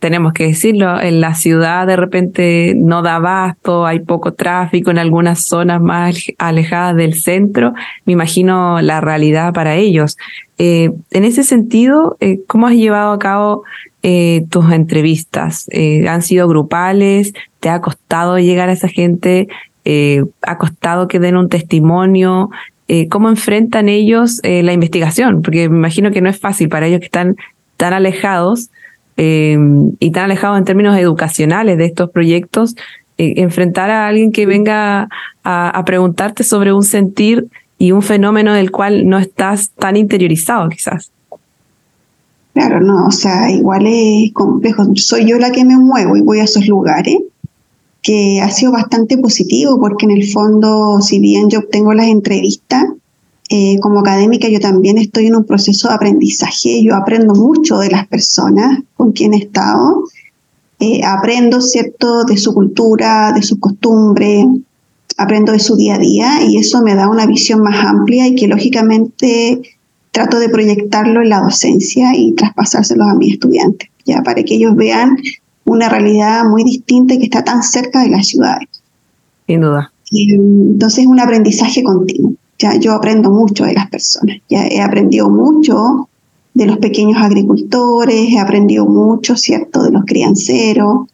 tenemos 0.05 0.35
que 0.35 0.49
decirlo, 0.49 1.01
en 1.01 1.23
la 1.23 1.35
ciudad 1.35 1.87
de 1.87 1.97
repente 1.97 2.75
no 2.77 3.01
da 3.01 3.17
abasto, 3.17 3.87
hay 3.87 4.01
poco 4.01 4.35
tráfico 4.35 4.91
en 4.91 4.99
algunas 4.99 5.45
zonas 5.45 5.81
más 5.81 6.27
alejadas 6.37 6.95
del 6.97 7.15
centro, 7.15 7.73
me 8.05 8.13
imagino 8.13 8.83
la 8.83 9.01
realidad 9.01 9.55
para 9.55 9.77
ellos. 9.77 10.19
Eh, 10.59 10.91
en 11.11 11.25
ese 11.25 11.43
sentido, 11.43 12.19
eh, 12.21 12.41
¿cómo 12.47 12.67
has 12.67 12.75
llevado 12.75 13.13
a 13.13 13.19
cabo 13.19 13.65
eh, 14.05 14.45
tus 14.51 14.71
entrevistas? 14.71 15.67
¿Han 16.09 16.23
sido 16.23 16.47
grupales? 16.47 17.33
¿Te 17.59 17.71
ha 17.71 17.81
costado 17.81 18.39
llegar 18.39 18.69
a 18.69 18.73
esa 18.73 18.89
gente? 18.89 19.49
¿Ha 20.43 20.59
costado 20.59 21.09
que 21.09 21.19
den 21.19 21.37
un 21.37 21.49
testimonio? 21.49 22.51
¿Cómo 23.09 23.29
enfrentan 23.29 23.89
ellos 23.89 24.41
la 24.45 24.73
investigación? 24.73 25.43
Porque 25.43 25.69
me 25.69 25.79
imagino 25.79 26.13
que 26.13 26.21
no 26.21 26.29
es 26.29 26.39
fácil 26.39 26.69
para 26.69 26.87
ellos 26.87 27.01
que 27.01 27.07
están 27.07 27.37
tan 27.77 27.93
alejados 27.93 28.71
eh, 29.17 29.57
y 30.01 30.11
tan 30.11 30.25
alejado 30.25 30.57
en 30.57 30.65
términos 30.65 30.97
educacionales 30.99 31.79
de 31.79 31.85
estos 31.85 32.11
proyectos, 32.11 32.75
eh, 33.17 33.35
enfrentar 33.37 33.91
a 33.91 34.09
alguien 34.09 34.33
que 34.33 34.45
venga 34.45 35.09
a, 35.45 35.83
preguntarte 35.85 36.43
sobre 36.43 36.73
un 36.73 36.83
sentir 36.83 37.47
y 37.79 37.93
un 37.93 38.03
fenómeno 38.03 38.55
del 38.55 38.71
cual 38.71 39.09
no 39.09 39.19
estás 39.19 39.71
tan 39.71 39.97
interiorizado 39.97 40.69
quizás. 40.69 41.13
Claro, 42.75 42.87
no, 42.87 43.07
o 43.07 43.13
sea, 43.13 43.53
igual 43.53 43.87
es 43.87 44.33
complejo. 44.33 44.85
Soy 44.97 45.27
yo 45.27 45.39
la 45.39 45.53
que 45.53 45.65
me 45.65 45.77
muevo 45.77 46.17
y 46.17 46.23
voy 46.23 46.41
a 46.41 46.45
esos 46.45 46.67
lugares, 46.67 47.19
que 48.03 48.41
ha 48.41 48.51
sido 48.51 48.73
bastante 48.73 49.17
positivo 49.17 49.79
porque 49.79 50.07
en 50.07 50.11
el 50.11 50.29
fondo, 50.29 51.01
si 51.01 51.21
bien 51.21 51.49
yo 51.49 51.61
obtengo 51.61 51.93
las 51.93 52.09
entrevistas, 52.09 52.85
eh, 53.49 53.79
como 53.79 54.01
académica 54.01 54.49
yo 54.49 54.59
también 54.59 54.99
estoy 54.99 55.27
en 55.27 55.37
un 55.37 55.45
proceso 55.45 55.87
de 55.87 55.95
aprendizaje, 55.95 56.83
yo 56.83 56.97
aprendo 56.97 57.37
mucho 57.37 57.79
de 57.79 57.91
las 57.91 58.09
personas 58.09 58.81
con 58.97 59.13
quien 59.13 59.35
he 59.35 59.39
estado, 59.39 60.03
eh, 60.81 61.05
aprendo, 61.05 61.61
¿cierto?, 61.61 62.25
de 62.25 62.37
su 62.37 62.55
cultura, 62.55 63.31
de 63.33 63.43
sus 63.43 63.61
costumbres, 63.61 64.47
aprendo 65.17 65.53
de 65.53 65.61
su 65.61 65.77
día 65.77 65.95
a 65.95 65.99
día 65.99 66.43
y 66.43 66.57
eso 66.57 66.83
me 66.83 66.97
da 66.97 67.09
una 67.09 67.27
visión 67.27 67.61
más 67.61 67.85
amplia 67.87 68.27
y 68.27 68.35
que 68.35 68.49
lógicamente 68.49 69.63
trato 70.15 70.39
de 70.39 70.49
proyectarlo 70.49 71.23
en 71.23 71.29
la 71.29 71.41
docencia 71.41 72.17
y 72.17 72.33
traspasárselo 72.35 73.03
a 73.05 73.15
mis 73.15 73.35
estudiantes, 73.35 73.91
ya 74.07 74.23
para 74.23 74.45
que 74.45 74.55
ellos 74.55 74.77
vean 74.77 75.17
una 75.65 75.89
realidad 75.89 76.45
muy 76.45 76.63
distinta 76.63 77.15
y 77.15 77.19
que 77.19 77.25
está 77.25 77.43
tan 77.43 77.65
cerca 77.65 78.03
de 78.05 78.11
las 78.11 78.29
ciudades. 78.29 78.69
Sin 79.49 79.61
duda. 79.61 79.93
entonces 80.13 81.01
es 81.01 81.07
un 81.07 81.19
aprendizaje 81.19 81.83
continuo. 81.83 82.35
Ya 82.61 82.77
yo 82.77 82.93
aprendo 82.93 83.31
mucho 83.31 83.65
de 83.65 83.75
las 83.75 83.91
personas, 83.91 84.37
ya 84.49 84.65
he 84.69 84.81
aprendido 84.81 85.29
mucho 85.29 86.09
de 86.55 86.67
los 86.67 86.79
pequeños 86.79 87.21
agricultores, 87.21 88.31
he 88.31 88.39
aprendido 88.39 88.87
mucho, 88.87 89.37
¿cierto?, 89.37 89.83
de 89.83 89.91
los 89.91 90.05
crianceros 90.05 91.09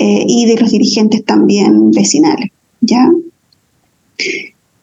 eh, 0.00 0.24
y 0.26 0.46
de 0.46 0.60
los 0.60 0.72
dirigentes 0.72 1.24
también 1.24 1.92
vecinales, 1.92 2.50
¿ya? 2.80 3.08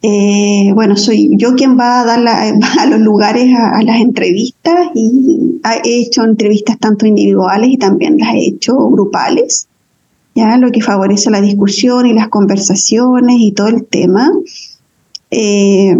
Eh, 0.03 0.71
bueno, 0.73 0.97
soy 0.97 1.29
yo 1.37 1.53
quien 1.53 1.77
va 1.77 2.01
a 2.01 2.05
dar 2.05 2.27
a 2.79 2.85
los 2.87 2.99
lugares 2.99 3.53
a, 3.55 3.83
las 3.83 4.01
entrevistas 4.01 4.89
y 4.95 5.59
he 5.83 6.01
hecho 6.01 6.23
entrevistas 6.23 6.79
tanto 6.79 7.05
individuales 7.05 7.69
y 7.69 7.77
también 7.77 8.17
las 8.17 8.33
he 8.33 8.47
hecho 8.47 8.75
grupales, 8.89 9.67
ya 10.33 10.57
lo 10.57 10.71
que 10.71 10.81
favorece 10.81 11.29
la 11.29 11.41
discusión 11.41 12.07
y 12.07 12.13
las 12.13 12.29
conversaciones 12.29 13.37
y 13.39 13.51
todo 13.51 13.67
el 13.67 13.85
tema. 13.85 14.31
Eh, 15.29 15.95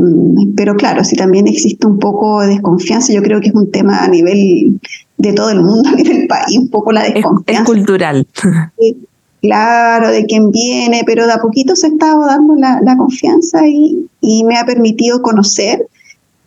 pero 0.56 0.76
claro, 0.76 1.04
si 1.04 1.16
también 1.16 1.48
existe 1.48 1.88
un 1.88 2.00
poco 2.00 2.42
de 2.42 2.48
desconfianza, 2.48 3.14
yo 3.14 3.22
creo 3.22 3.40
que 3.40 3.50
es 3.50 3.56
un 3.56 3.72
tema 3.72 4.00
a 4.00 4.08
nivel 4.08 4.80
de 5.18 5.34
todo 5.34 5.52
el 5.52 5.62
mundo, 5.62 5.90
a 5.94 5.96
nivel 5.96 6.28
país, 6.28 6.58
un 6.58 6.70
poco 6.70 6.92
la 6.92 7.04
desconfianza. 7.04 7.62
Es, 7.62 7.68
cultural. 7.68 8.28
Claro, 9.42 10.12
de 10.12 10.26
quién 10.26 10.52
viene, 10.52 11.04
pero 11.06 11.26
de 11.26 11.34
a 11.34 11.42
poquito 11.42 11.76
se 11.76 11.88
ha 11.88 11.90
estado 11.90 12.26
dando 12.26 12.56
la, 12.56 12.80
la 12.82 12.96
confianza 12.96 13.68
y, 13.68 14.08
me 14.46 14.58
ha 14.58 14.66
permitido 14.66 15.22
conocer 15.22 15.88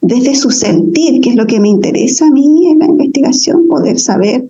desde 0.01 0.35
su 0.35 0.51
sentir, 0.51 1.21
que 1.21 1.31
es 1.31 1.37
lo 1.37 1.47
que 1.47 1.61
me 1.61 1.69
interesa 1.69 2.27
a 2.27 2.31
mí 2.31 2.69
en 2.71 2.79
la 2.79 2.87
investigación, 2.87 3.67
poder 3.69 3.99
saber 3.99 4.49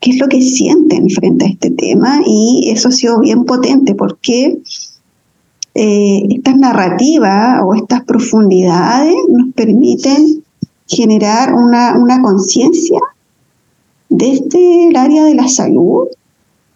qué 0.00 0.10
es 0.10 0.18
lo 0.18 0.28
que 0.28 0.42
sienten 0.42 1.08
frente 1.08 1.44
a 1.44 1.48
este 1.48 1.70
tema. 1.70 2.20
Y 2.26 2.70
eso 2.72 2.88
ha 2.88 2.92
sido 2.92 3.20
bien 3.20 3.44
potente 3.44 3.94
porque 3.94 4.58
eh, 5.74 6.22
estas 6.30 6.56
narrativas 6.56 7.60
o 7.64 7.74
estas 7.74 8.04
profundidades 8.04 9.14
nos 9.28 9.52
permiten 9.54 10.42
generar 10.86 11.54
una 11.54 12.20
conciencia 12.22 13.00
desde 14.08 14.88
el 14.88 14.96
área 14.96 15.24
de 15.24 15.34
la 15.34 15.48
salud 15.48 16.08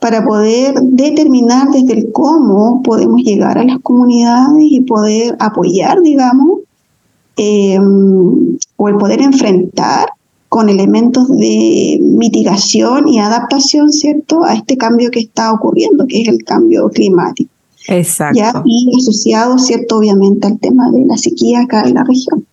para 0.00 0.24
poder 0.24 0.74
determinar 0.80 1.68
desde 1.70 1.94
el 1.94 2.12
cómo 2.12 2.82
podemos 2.82 3.20
llegar 3.22 3.58
a 3.58 3.64
las 3.64 3.78
comunidades 3.80 4.64
y 4.70 4.80
poder 4.82 5.36
apoyar, 5.40 6.00
digamos, 6.02 6.60
eh, 7.36 7.78
o 8.76 8.88
el 8.88 8.96
poder 8.96 9.22
enfrentar 9.22 10.10
con 10.48 10.68
elementos 10.68 11.28
de 11.28 11.98
mitigación 12.00 13.08
y 13.08 13.18
adaptación, 13.18 13.92
¿cierto?, 13.92 14.44
a 14.44 14.54
este 14.54 14.76
cambio 14.76 15.10
que 15.10 15.20
está 15.20 15.52
ocurriendo, 15.52 16.06
que 16.06 16.22
es 16.22 16.28
el 16.28 16.42
cambio 16.44 16.88
climático. 16.88 17.50
Exacto. 17.88 18.62
Y 18.64 18.90
asociado, 18.96 19.58
¿cierto? 19.58 19.98
Obviamente 19.98 20.46
al 20.46 20.58
tema 20.58 20.90
de 20.90 21.04
la 21.04 21.16
sequía 21.16 21.60
acá 21.60 21.82
en 21.82 21.94
la 21.94 22.04
región. 22.04 22.46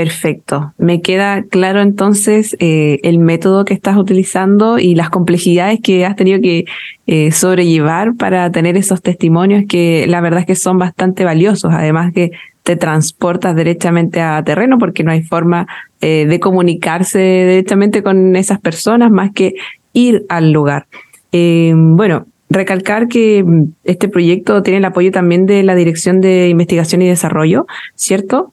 Perfecto. 0.00 0.72
Me 0.78 1.02
queda 1.02 1.42
claro 1.42 1.82
entonces 1.82 2.56
eh, 2.58 3.00
el 3.02 3.18
método 3.18 3.66
que 3.66 3.74
estás 3.74 3.98
utilizando 3.98 4.78
y 4.78 4.94
las 4.94 5.10
complejidades 5.10 5.78
que 5.82 6.06
has 6.06 6.16
tenido 6.16 6.40
que 6.40 6.64
eh, 7.06 7.32
sobrellevar 7.32 8.14
para 8.16 8.50
tener 8.50 8.78
esos 8.78 9.02
testimonios 9.02 9.64
que 9.68 10.06
la 10.08 10.22
verdad 10.22 10.40
es 10.40 10.46
que 10.46 10.54
son 10.54 10.78
bastante 10.78 11.22
valiosos. 11.22 11.74
Además 11.74 12.14
que 12.14 12.30
te 12.62 12.76
transportas 12.76 13.54
directamente 13.54 14.22
a 14.22 14.42
terreno 14.42 14.78
porque 14.78 15.04
no 15.04 15.10
hay 15.10 15.20
forma 15.20 15.66
eh, 16.00 16.24
de 16.26 16.40
comunicarse 16.40 17.18
directamente 17.18 18.02
con 18.02 18.36
esas 18.36 18.58
personas 18.58 19.10
más 19.10 19.32
que 19.34 19.52
ir 19.92 20.24
al 20.30 20.50
lugar. 20.50 20.86
bueno, 21.30 22.24
recalcar 22.50 23.08
que 23.08 23.42
mm, 23.44 23.72
este 23.84 24.08
proyecto 24.08 24.62
tiene 24.62 24.78
el 24.78 24.84
apoyo 24.84 25.12
también 25.12 25.46
de 25.46 25.62
la 25.62 25.74
Dirección 25.74 26.20
de 26.20 26.48
Investigación 26.48 27.00
y 27.00 27.08
Desarrollo, 27.08 27.66
¿cierto? 27.94 28.50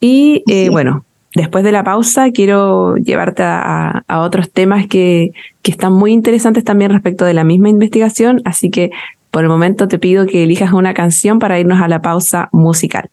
Y 0.00 0.42
eh, 0.48 0.68
bueno, 0.70 1.04
después 1.34 1.64
de 1.64 1.72
la 1.72 1.84
pausa 1.84 2.30
quiero 2.30 2.96
llevarte 2.96 3.42
a, 3.44 4.02
otros 4.08 4.50
temas 4.50 4.86
que, 4.86 5.32
que 5.62 5.70
están 5.70 5.92
muy 5.92 6.12
interesantes 6.12 6.64
también 6.64 6.90
respecto 6.90 7.24
de 7.24 7.34
la 7.34 7.44
misma 7.44 7.68
investigación, 7.68 8.42
así 8.44 8.70
que 8.70 8.90
por 9.30 9.42
el 9.42 9.48
momento 9.48 9.88
te 9.88 9.98
pido 9.98 10.26
que 10.26 10.44
elijas 10.44 10.72
una 10.72 10.94
canción 10.94 11.38
para 11.38 11.58
irnos 11.58 11.80
a 11.80 11.88
la 11.88 12.00
pausa 12.00 12.48
musical. 12.52 13.10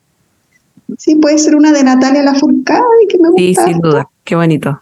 Sí, 0.98 1.16
puede 1.16 1.38
ser 1.38 1.56
una 1.56 1.72
de 1.72 1.84
Natalia 1.84 2.24
Lafourcade 2.24 2.82
que 3.10 3.18
me 3.18 3.30
gusta. 3.30 3.42
Sí, 3.42 3.56
sin 3.56 3.80
duda. 3.80 4.08
Qué 4.24 4.36
bonito. 4.36 4.82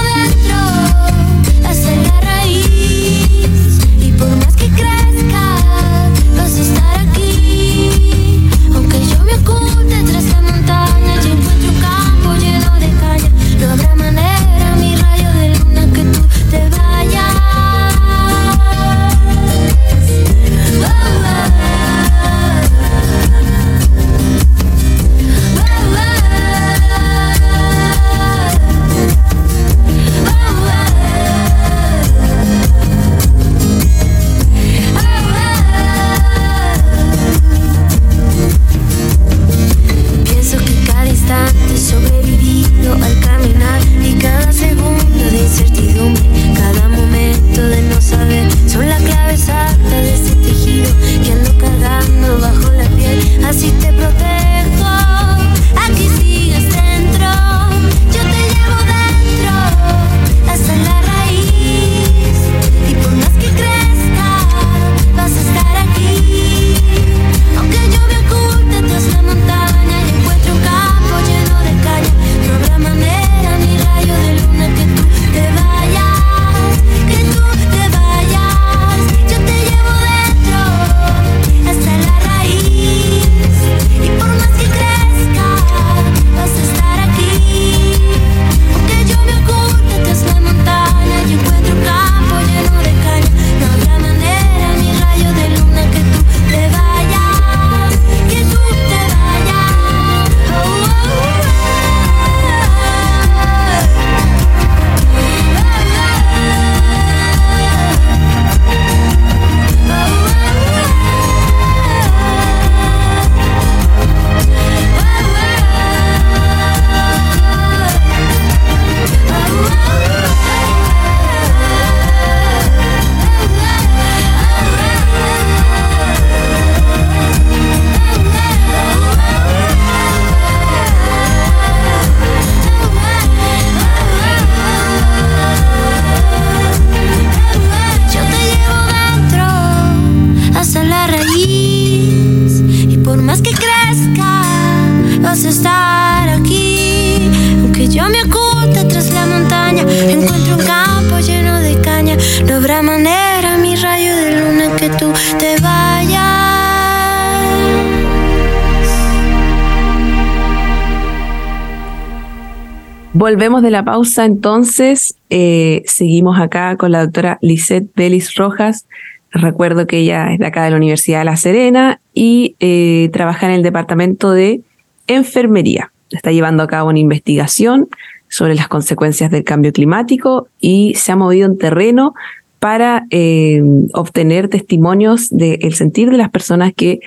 Volvemos 163.21 163.61
de 163.61 163.69
la 163.69 163.85
pausa 163.85 164.25
entonces. 164.25 165.15
eh, 165.29 165.83
seguimos 165.85 166.39
acá 166.39 166.75
con 166.75 166.91
la 166.91 167.03
doctora 167.03 167.37
Lisette 167.43 167.87
Vélez 167.95 168.33
Rojas. 168.33 168.87
Recuerdo 169.29 169.85
que 169.85 169.99
ella 169.99 170.33
es 170.33 170.39
de 170.39 170.47
acá 170.47 170.63
de 170.63 170.71
la 170.71 170.77
Universidad 170.77 171.19
de 171.19 171.25
La 171.25 171.37
Serena 171.37 172.01
y 172.15 172.55
eh, 172.59 173.11
trabaja 173.13 173.45
en 173.45 173.51
el 173.51 173.61
departamento 173.61 174.31
de 174.31 174.61
enfermería. 175.05 175.91
Está 176.09 176.31
llevando 176.31 176.63
a 176.63 176.67
cabo 176.67 176.89
una 176.89 176.97
investigación 176.97 177.89
sobre 178.27 178.55
las 178.55 178.67
consecuencias 178.67 179.29
del 179.29 179.43
cambio 179.43 179.71
climático 179.71 180.47
y 180.59 180.95
se 180.95 181.11
ha 181.11 181.15
movido 181.15 181.45
en 181.45 181.59
terreno 181.59 182.15
para 182.57 183.05
eh, 183.11 183.61
obtener 183.93 184.47
testimonios 184.47 185.29
del 185.29 185.75
sentir 185.75 186.09
de 186.09 186.17
las 186.17 186.31
personas 186.31 186.73
que 186.75 187.01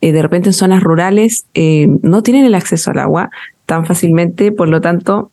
de 0.00 0.20
repente 0.20 0.48
en 0.48 0.52
zonas 0.52 0.82
rurales 0.82 1.46
no 1.54 2.24
tienen 2.24 2.44
el 2.44 2.56
acceso 2.56 2.90
al 2.90 2.98
agua 2.98 3.30
tan 3.66 3.86
fácilmente, 3.86 4.50
por 4.50 4.68
lo 4.68 4.80
tanto 4.80 5.30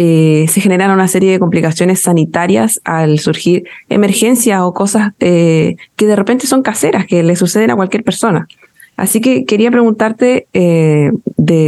eh, 0.00 0.46
se 0.48 0.60
generan 0.60 0.92
una 0.92 1.08
serie 1.08 1.32
de 1.32 1.40
complicaciones 1.40 2.02
sanitarias 2.02 2.80
al 2.84 3.18
surgir 3.18 3.64
emergencias 3.88 4.60
o 4.62 4.72
cosas 4.72 5.12
eh, 5.18 5.74
que 5.96 6.06
de 6.06 6.14
repente 6.14 6.46
son 6.46 6.62
caseras, 6.62 7.04
que 7.04 7.24
le 7.24 7.34
suceden 7.34 7.72
a 7.72 7.74
cualquier 7.74 8.04
persona. 8.04 8.46
Así 8.96 9.20
que 9.20 9.44
quería 9.44 9.72
preguntarte 9.72 10.46
eh, 10.52 11.10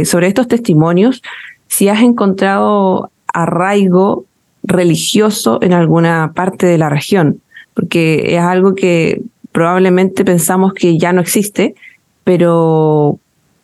sobre 0.05 0.27
estos 0.27 0.47
testimonios, 0.47 1.21
si 1.67 1.89
has 1.89 2.01
encontrado 2.01 3.11
arraigo 3.33 4.23
religioso 4.63 5.59
en 5.61 5.73
alguna 5.73 6.31
parte 6.33 6.65
de 6.65 6.77
la 6.77 6.87
región, 6.87 7.41
porque 7.73 8.35
es 8.35 8.39
algo 8.39 8.75
que 8.75 9.23
probablemente 9.51 10.23
pensamos 10.23 10.73
que 10.73 10.97
ya 10.97 11.11
no 11.11 11.19
existe, 11.19 11.75
pero 12.23 13.19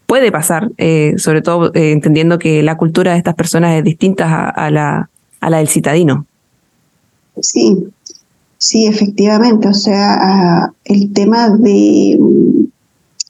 puede 0.07 0.31
pasar, 0.31 0.71
eh, 0.77 1.13
sobre 1.17 1.41
todo 1.41 1.71
eh, 1.75 1.91
entendiendo 1.91 2.39
que 2.39 2.63
la 2.63 2.77
cultura 2.77 3.11
de 3.11 3.19
estas 3.19 3.35
personas 3.35 3.77
es 3.77 3.83
distinta 3.83 4.49
a, 4.49 4.71
la, 4.71 5.09
a 5.39 5.49
la 5.49 5.57
del 5.57 5.67
citadino. 5.67 6.25
Sí, 7.39 7.87
sí, 8.57 8.87
efectivamente. 8.87 9.67
O 9.67 9.73
sea, 9.73 10.73
el 10.85 11.13
tema 11.13 11.49
de, 11.49 12.17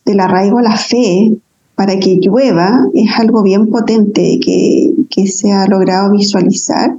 del 0.05 0.19
arraigo 0.19 0.59
a 0.59 0.63
la 0.63 0.77
fe 0.77 1.35
para 1.75 1.99
que 1.99 2.17
llueva 2.21 2.87
es 2.93 3.09
algo 3.19 3.43
bien 3.43 3.69
potente 3.69 4.39
que, 4.39 4.93
se 5.27 5.51
ha 5.51 5.65
logrado 5.67 6.11
visualizar 6.11 6.95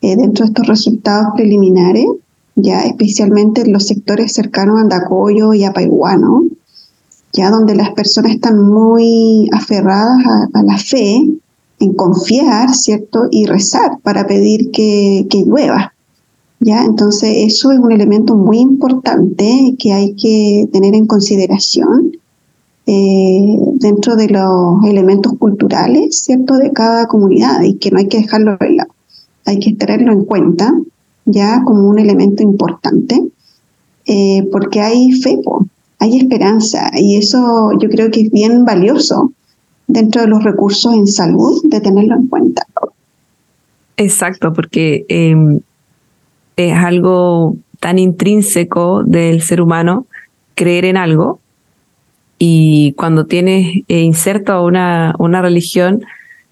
eh, 0.00 0.16
dentro 0.16 0.44
de 0.44 0.50
estos 0.50 0.66
resultados 0.66 1.28
preliminares, 1.36 2.06
ya 2.56 2.80
especialmente 2.82 3.60
en 3.60 3.72
los 3.72 3.86
sectores 3.86 4.32
cercanos 4.32 4.78
a 4.78 4.80
Andacoyo 4.80 5.52
y 5.52 5.64
a 5.64 5.72
Paiguano, 5.72 6.44
ya 7.34 7.50
donde 7.50 7.74
las 7.74 7.90
personas 7.90 8.32
están 8.32 8.62
muy 8.62 9.48
aferradas 9.52 10.24
a, 10.54 10.62
la 10.62 10.78
fe, 10.78 11.20
en 11.80 11.92
confiar, 11.94 12.72
¿cierto? 12.72 13.26
Y 13.30 13.46
rezar 13.46 13.98
para 14.02 14.26
pedir 14.26 14.70
que, 14.70 15.26
que 15.28 15.44
llueva. 15.44 15.92
¿Ya? 16.60 16.84
Entonces, 16.84 17.30
eso 17.36 17.72
es 17.72 17.78
un 17.78 17.92
elemento 17.92 18.36
muy 18.36 18.58
importante 18.58 19.74
que 19.78 19.92
hay 19.92 20.14
que 20.14 20.68
tener 20.72 20.94
en 20.94 21.06
consideración. 21.06 22.12
eh, 22.86 23.56
dentro 23.80 24.14
de 24.14 24.28
los 24.28 24.84
elementos 24.84 25.32
culturales, 25.38 26.18
¿cierto?, 26.20 26.58
de 26.58 26.70
cada 26.72 27.06
comunidad 27.06 27.62
y 27.62 27.74
que 27.78 27.90
no 27.90 27.98
hay 27.98 28.08
que 28.08 28.18
dejarlo 28.18 28.56
de 28.58 28.70
lado. 28.70 28.90
Hay 29.46 29.58
que 29.58 29.72
tenerlo 29.72 30.12
en 30.12 30.24
cuenta 30.24 30.74
ya 31.24 31.62
como 31.64 31.88
un 31.88 31.98
elemento 31.98 32.42
importante, 32.42 33.22
eh, 34.06 34.46
porque 34.52 34.80
hay 34.80 35.12
fe, 35.12 35.38
hay 36.04 36.18
esperanza 36.18 36.90
y 36.94 37.16
eso 37.16 37.70
yo 37.80 37.88
creo 37.88 38.10
que 38.10 38.22
es 38.22 38.30
bien 38.30 38.64
valioso 38.64 39.32
dentro 39.86 40.22
de 40.22 40.28
los 40.28 40.44
recursos 40.44 40.94
en 40.94 41.06
salud 41.06 41.62
de 41.64 41.80
tenerlo 41.80 42.16
en 42.16 42.26
cuenta. 42.28 42.66
Exacto, 43.96 44.52
porque 44.52 45.06
em, 45.08 45.60
es 46.56 46.74
algo 46.74 47.56
tan 47.80 47.98
intrínseco 47.98 49.02
del 49.02 49.42
ser 49.42 49.60
humano 49.60 50.06
creer 50.54 50.84
en 50.84 50.96
algo 50.96 51.40
y 52.38 52.92
cuando 52.96 53.26
tienes 53.26 53.82
eh, 53.88 54.00
inserto 54.00 54.62
una, 54.64 55.14
una 55.18 55.40
religión 55.40 56.02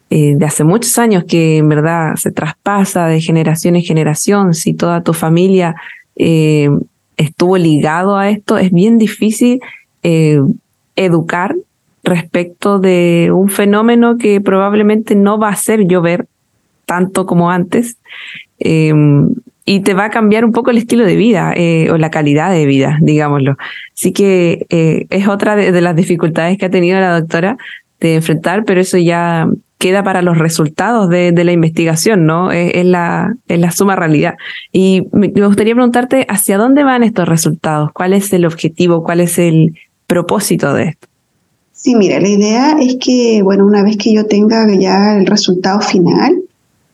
eh, 0.08 0.34
de 0.36 0.46
hace 0.46 0.64
muchos 0.64 0.98
años 0.98 1.24
que 1.24 1.58
en 1.58 1.68
verdad 1.68 2.16
se 2.16 2.30
traspasa 2.30 3.06
de 3.06 3.20
generación 3.20 3.76
en 3.76 3.82
generación, 3.82 4.54
si 4.54 4.72
toda 4.74 5.02
tu 5.02 5.12
familia 5.12 5.74
eh, 6.16 6.68
estuvo 7.16 7.56
ligado 7.58 8.16
a 8.16 8.30
esto, 8.30 8.58
es 8.58 8.70
bien 8.70 8.98
difícil 8.98 9.60
educar 10.96 11.54
respecto 12.02 12.80
de 12.80 13.30
un 13.32 13.48
fenómeno 13.48 14.18
que 14.18 14.40
probablemente 14.40 15.14
no 15.14 15.38
va 15.38 15.48
a 15.48 15.52
hacer 15.52 15.86
llover 15.86 16.26
tanto 16.86 17.24
como 17.24 17.50
antes 17.50 17.98
y 19.64 19.80
te 19.80 19.94
va 19.94 20.06
a 20.06 20.10
cambiar 20.10 20.44
un 20.44 20.52
poco 20.52 20.70
el 20.70 20.78
estilo 20.78 21.04
de 21.04 21.16
vida 21.16 21.52
eh, 21.56 21.88
o 21.90 21.98
la 21.98 22.10
calidad 22.10 22.50
de 22.50 22.66
vida, 22.66 22.98
digámoslo. 23.00 23.56
Así 23.94 24.12
que 24.12 24.66
eh, 24.70 25.06
es 25.10 25.28
otra 25.28 25.56
de, 25.56 25.80
las 25.80 25.94
dificultades 25.94 26.58
que 26.58 26.66
ha 26.66 26.70
tenido 26.70 26.98
la 26.98 27.18
doctora 27.18 27.56
de 28.00 28.16
enfrentar, 28.16 28.64
pero 28.64 28.80
eso 28.80 28.98
ya 28.98 29.48
queda 29.82 30.04
para 30.04 30.22
los 30.22 30.38
resultados 30.38 31.08
de, 31.08 31.32
la 31.32 31.50
investigación, 31.50 32.24
¿no? 32.24 32.52
Es, 32.52 32.86
la, 32.86 33.34
es 33.48 33.58
la 33.58 33.72
suma 33.72 33.96
realidad. 33.96 34.34
Y 34.70 35.08
me, 35.10 35.26
gustaría 35.28 35.74
preguntarte, 35.74 36.24
¿hacia 36.28 36.56
dónde 36.56 36.84
van 36.84 37.02
estos 37.02 37.28
resultados? 37.28 37.90
¿Cuál 37.92 38.12
es 38.12 38.32
el 38.32 38.46
objetivo? 38.46 39.02
¿Cuál 39.02 39.18
es 39.18 39.40
el 39.40 39.74
propósito 40.06 40.72
de 40.72 40.84
esto? 40.84 41.08
Sí, 41.72 41.96
mira, 41.96 42.20
la 42.20 42.28
idea 42.28 42.76
es 42.80 42.96
que, 43.04 43.42
bueno, 43.42 43.66
una 43.66 43.82
vez 43.82 43.96
que 43.96 44.14
yo 44.14 44.24
tenga 44.26 44.72
ya 44.72 45.16
el 45.16 45.26
resultado 45.26 45.80
final, 45.80 46.40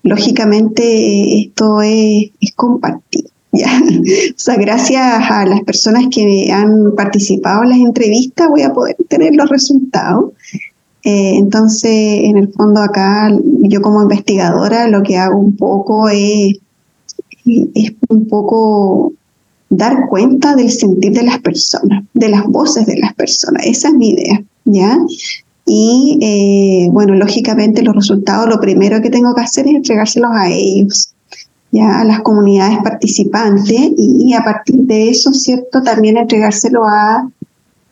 lógicamente 0.03 1.40
esto 1.40 1.83
es, 1.83 2.31
compartido. 2.57 3.29
¿ya? 3.53 3.83
O 3.83 4.33
sea, 4.38 4.57
gracias 4.57 5.31
a 5.31 5.44
las 5.44 5.61
personas 5.61 6.07
que 6.11 6.51
han 6.51 6.94
participado 6.96 7.64
en 7.64 7.68
las 7.68 7.79
entrevistas 7.81 8.48
voy 8.48 8.62
a 8.62 8.72
poder 8.72 8.96
tener 9.11 9.35
los 9.35 9.51
resultados. 9.51 10.33
Eh, 11.05 11.37
entonces, 11.37 11.91
en 12.25 12.37
el 12.37 12.53
fondo 12.53 12.81
acá, 12.81 13.31
yo 13.61 13.81
como 13.81 14.03
investigadora 14.03 14.89
lo 14.89 15.03
que 15.03 15.17
hago 15.17 15.39
un 15.39 15.57
poco 15.57 16.09
es, 16.09 16.59
es 17.47 17.93
un 18.09 18.27
poco 18.27 19.13
dar 19.71 20.09
cuenta 20.09 20.57
del 20.57 20.71
sentir 20.71 21.13
de 21.13 21.23
las 21.23 21.39
personas, 21.41 22.05
de 22.15 22.29
las 22.29 22.45
voces 22.45 22.87
de 22.87 22.99
las 22.99 23.15
personas. 23.15 23.67
Esa 23.67 23.89
es 23.89 23.95
mi 23.95 24.11
idea, 24.11 24.43
¿ya? 24.65 24.99
Y 25.67 26.19
eh, 26.23 26.89
bueno, 26.91 27.15
lógicamente 27.15 27.83
los 27.83 27.95
resultados, 27.95 28.49
lo 28.49 28.59
primero 28.61 29.03
que 29.03 29.11
tengo 29.11 29.35
que 29.35 29.43
hacer 29.43 29.67
es 29.67 29.75
entregárselos 29.75 30.31
a 30.33 30.49
ellos, 30.49 31.13
ya 31.71 32.01
a 32.01 32.05
las 32.05 32.21
comunidades 32.21 32.79
participantes 32.83 33.93
y, 33.97 34.33
a 34.33 34.43
partir 34.43 34.77
de 34.77 35.11
eso, 35.11 35.33
¿cierto? 35.35 35.83
También 35.83 36.17
entregárselo 36.17 36.85
a 36.87 37.31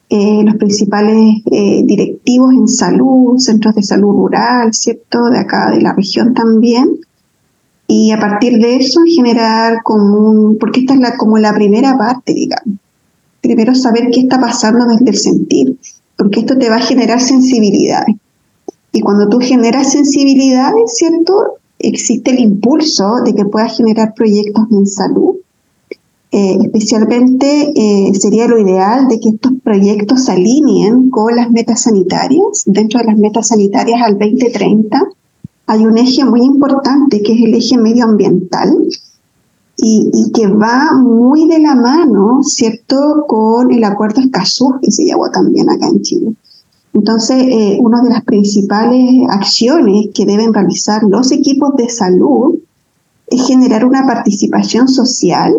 eh, 0.09 0.43
los 0.45 0.57
principales 0.57 1.43
eh, 1.51 1.83
directivos 1.85 2.53
en 2.55 2.69
salud, 2.69 3.39
centros 3.39 3.75
de 3.75 3.83
salud 3.83 4.13
rural, 4.13 4.73
¿cierto? 4.73 5.25
De 5.31 5.39
acá, 5.39 5.71
de 5.71 5.81
la 5.81 5.93
región 5.93 6.35
también. 6.35 7.01
Y 7.89 8.11
a 8.13 8.19
partir 8.19 8.59
de 8.59 8.77
eso 8.77 9.01
generar 9.07 9.83
como 9.83 10.31
un, 10.31 10.59
porque 10.59 10.81
esta 10.81 10.95
es 10.95 11.01
la, 11.01 11.17
como 11.17 11.39
la 11.39 11.55
primera 11.55 11.97
parte, 11.97 12.35
digamos. 12.35 12.79
Primero 13.41 13.75
saber 13.75 14.11
qué 14.13 14.21
está 14.21 14.41
pasando 14.41 14.87
desde 14.87 15.11
el 15.11 15.17
sentir 15.17 15.79
porque 16.17 16.41
esto 16.41 16.59
te 16.59 16.69
va 16.69 16.77
a 16.77 16.81
generar 16.81 17.21
sensibilidades. 17.21 18.17
Y 18.93 19.01
cuando 19.01 19.29
tú 19.29 19.39
generas 19.39 19.93
sensibilidades, 19.93 20.97
¿cierto? 20.97 21.59
Existe 21.79 22.31
el 22.31 22.41
impulso 22.41 23.17
de 23.25 23.35
que 23.35 23.45
puedas 23.45 23.77
generar 23.77 24.15
proyectos 24.15 24.65
en 24.71 24.87
salud. 24.87 25.37
Eh, 26.33 26.59
especialmente 26.65 27.73
eh, 27.75 28.13
sería 28.15 28.49
lo 28.49 28.59
ideal 28.59 29.07
de 29.09 29.21
que 29.21 29.31
estos 29.31 29.53
proyectos 29.63 30.25
se 30.25 30.33
alineen 30.33 31.09
con 31.11 31.35
las 31.35 31.51
metas 31.51 31.83
sanitarias. 31.83 32.65
Dentro 32.67 33.01
de 33.01 33.07
las 33.07 33.17
metas 33.17 33.49
sanitarias 33.49 34.03
al 34.03 34.19
2030 34.19 35.03
hay 35.67 35.87
un 35.87 35.99
eje 35.99 36.25
muy 36.25 36.43
importante 36.43 37.23
que 37.23 37.33
es 37.33 37.41
el 37.43 37.55
eje 37.55 37.79
medioambiental, 37.79 38.89
y, 39.77 40.33
que 40.33 40.47
va 40.47 40.93
muy 40.93 41.47
de 41.47 41.59
la 41.59 41.75
mano, 41.75 42.41
¿cierto?, 42.43 43.25
con 43.27 43.73
el 43.73 43.85
acuerdo 43.85 44.21
Escazú 44.21 44.75
que 44.83 44.91
se 44.91 45.05
llevó 45.05 45.31
también 45.31 45.69
acá 45.69 45.87
en 45.89 46.03
Chile. 46.03 46.35
Entonces, 46.95 47.37
eh, 47.43 47.79
una 47.81 48.01
de 48.01 48.09
las 48.09 48.25
principales 48.25 49.27
acciones 49.29 50.09
que 50.15 50.25
deben 50.25 50.55
realizar 50.55 51.03
los 51.03 51.31
equipos 51.31 51.77
de 51.77 51.91
salud 51.91 52.57
es 53.27 53.47
generar 53.47 53.85
una 53.85 54.07
participación 54.07 54.89
social 54.89 55.55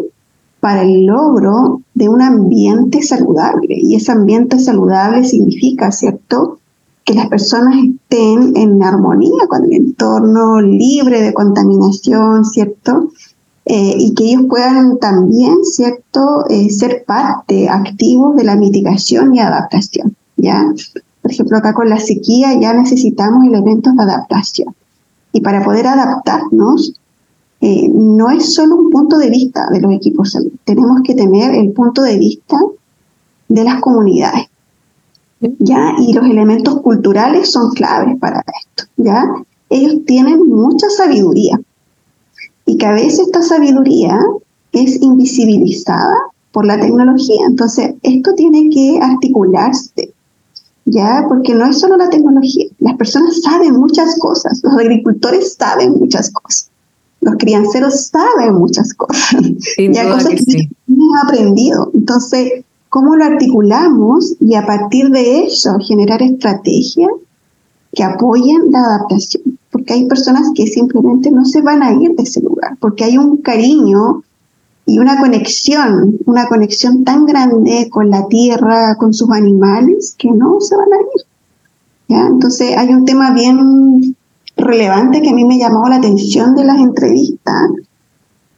para 0.67 0.81
el 0.81 1.05
logro 1.05 1.81
de 1.93 2.09
un 2.09 2.21
ambiente 2.21 3.01
saludable. 3.01 3.77
Y 3.77 3.95
ese 3.95 4.11
ambiente 4.11 4.59
saludable 4.59 5.23
significa, 5.23 5.93
¿cierto?, 5.93 6.59
que 7.05 7.13
las 7.13 7.29
personas 7.29 7.75
estén 7.77 8.57
en 8.57 8.83
armonía 8.83 9.47
con 9.47 9.63
el 9.63 9.71
entorno, 9.71 10.59
libre 10.59 11.21
de 11.21 11.33
contaminación, 11.33 12.43
¿cierto? 12.43 13.11
Eh, 13.63 13.95
y 13.97 14.13
que 14.13 14.25
ellos 14.25 14.43
puedan 14.49 14.97
también, 14.97 15.63
¿cierto?, 15.63 16.43
eh, 16.49 16.69
ser 16.69 17.05
parte 17.07 17.69
activo 17.69 18.33
de 18.33 18.43
la 18.43 18.57
mitigación 18.57 19.33
y 19.35 19.39
adaptación, 19.39 20.17
¿ya? 20.35 20.65
Por 21.21 21.31
ejemplo, 21.31 21.59
acá 21.59 21.73
con 21.73 21.87
la 21.87 22.01
sequía 22.01 22.59
ya 22.59 22.73
necesitamos 22.73 23.45
elementos 23.47 23.95
de 23.95 24.03
adaptación. 24.03 24.75
Y 25.31 25.39
para 25.39 25.63
poder 25.63 25.87
adaptarnos, 25.87 26.91
eh, 27.61 27.89
no 27.89 28.29
es 28.29 28.53
solo 28.53 28.75
un 28.75 28.89
punto 28.89 29.17
de 29.17 29.29
vista 29.29 29.67
de 29.71 29.81
los 29.81 29.91
equipos 29.91 30.37
tenemos 30.63 31.01
que 31.03 31.15
tener 31.15 31.55
el 31.55 31.71
punto 31.71 32.03
de 32.03 32.17
vista 32.17 32.57
de 33.47 33.63
las 33.63 33.81
comunidades. 33.81 34.47
¿Ya? 35.39 35.93
Y 35.99 36.13
los 36.13 36.25
elementos 36.25 36.81
culturales 36.81 37.51
son 37.51 37.71
claves 37.71 38.17
para 38.19 38.39
esto, 38.39 38.91
¿ya? 38.97 39.23
Ellos 39.69 39.97
tienen 40.05 40.47
mucha 40.49 40.89
sabiduría, 40.89 41.59
y 42.67 42.77
que 42.77 42.85
a 42.85 42.93
veces 42.93 43.19
esta 43.19 43.41
sabiduría 43.41 44.19
es 44.73 45.01
invisibilizada 45.01 46.15
por 46.51 46.65
la 46.65 46.79
tecnología. 46.79 47.45
Entonces, 47.47 47.95
esto 48.03 48.33
tiene 48.35 48.69
que 48.69 48.99
articularse, 49.01 50.13
¿ya? 50.85 51.25
Porque 51.27 51.55
no 51.55 51.65
es 51.65 51.79
solo 51.79 51.97
la 51.97 52.09
tecnología, 52.09 52.65
las 52.79 52.97
personas 52.97 53.41
saben 53.41 53.73
muchas 53.75 54.19
cosas, 54.19 54.59
los 54.63 54.73
agricultores 54.73 55.53
saben 55.53 55.93
muchas 55.93 56.29
cosas, 56.31 56.69
los 57.27 57.35
crianceros 57.37 58.07
saben 58.07 58.55
muchas 58.55 58.93
cosas, 58.93 59.41
ya 59.77 60.09
cosas 60.09 60.29
que, 60.29 60.45
que 60.45 60.69
hemos 60.87 61.23
aprendido. 61.23 61.91
Entonces, 61.93 62.63
¿cómo 62.89 63.15
lo 63.15 63.25
articulamos 63.25 64.35
y 64.39 64.55
a 64.55 64.65
partir 64.65 65.09
de 65.09 65.43
eso 65.43 65.77
generar 65.79 66.21
estrategias 66.21 67.11
que 67.93 68.03
apoyen 68.03 68.71
la 68.71 68.79
adaptación? 68.79 69.57
porque 69.77 69.93
hay 69.93 70.07
personas 70.07 70.49
que 70.55 70.65
simplemente 70.65 71.29
no 71.29 71.45
se 71.45 71.61
van 71.61 71.83
a 71.83 71.93
ir 71.93 72.15
de 72.15 72.23
ese 72.23 72.41
lugar, 72.41 72.77
porque 72.79 73.03
hay 73.03 73.17
un 73.17 73.37
cariño 73.37 74.23
y 74.87 74.97
una 74.97 75.19
conexión, 75.19 76.17
una 76.25 76.47
conexión 76.47 77.03
tan 77.03 77.27
grande 77.27 77.87
con 77.91 78.09
la 78.09 78.27
tierra, 78.27 78.95
con 78.95 79.13
sus 79.13 79.29
animales, 79.29 80.15
que 80.17 80.31
no 80.31 80.59
se 80.61 80.75
van 80.75 80.93
a 80.93 80.95
ir. 80.95 81.25
¿ya? 82.07 82.25
Entonces 82.25 82.75
hay 82.75 82.89
un 82.89 83.05
tema 83.05 83.35
bien 83.35 84.15
relevante 84.67 85.21
que 85.21 85.29
a 85.29 85.33
mí 85.33 85.45
me 85.45 85.57
llamó 85.57 85.87
la 85.87 85.95
atención 85.95 86.55
de 86.55 86.65
las 86.65 86.77
entrevistas, 86.77 87.71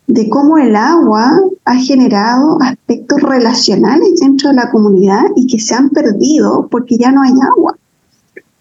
de 0.07 0.27
cómo 0.29 0.57
el 0.57 0.75
agua 0.75 1.39
ha 1.65 1.75
generado 1.75 2.57
aspectos 2.61 3.21
relacionales 3.21 4.19
dentro 4.19 4.49
de 4.49 4.55
la 4.55 4.71
comunidad 4.71 5.23
y 5.35 5.45
que 5.47 5.59
se 5.59 5.75
han 5.75 5.89
perdido 5.89 6.67
porque 6.69 6.97
ya 6.97 7.11
no 7.11 7.21
hay 7.21 7.33
agua. 7.55 7.77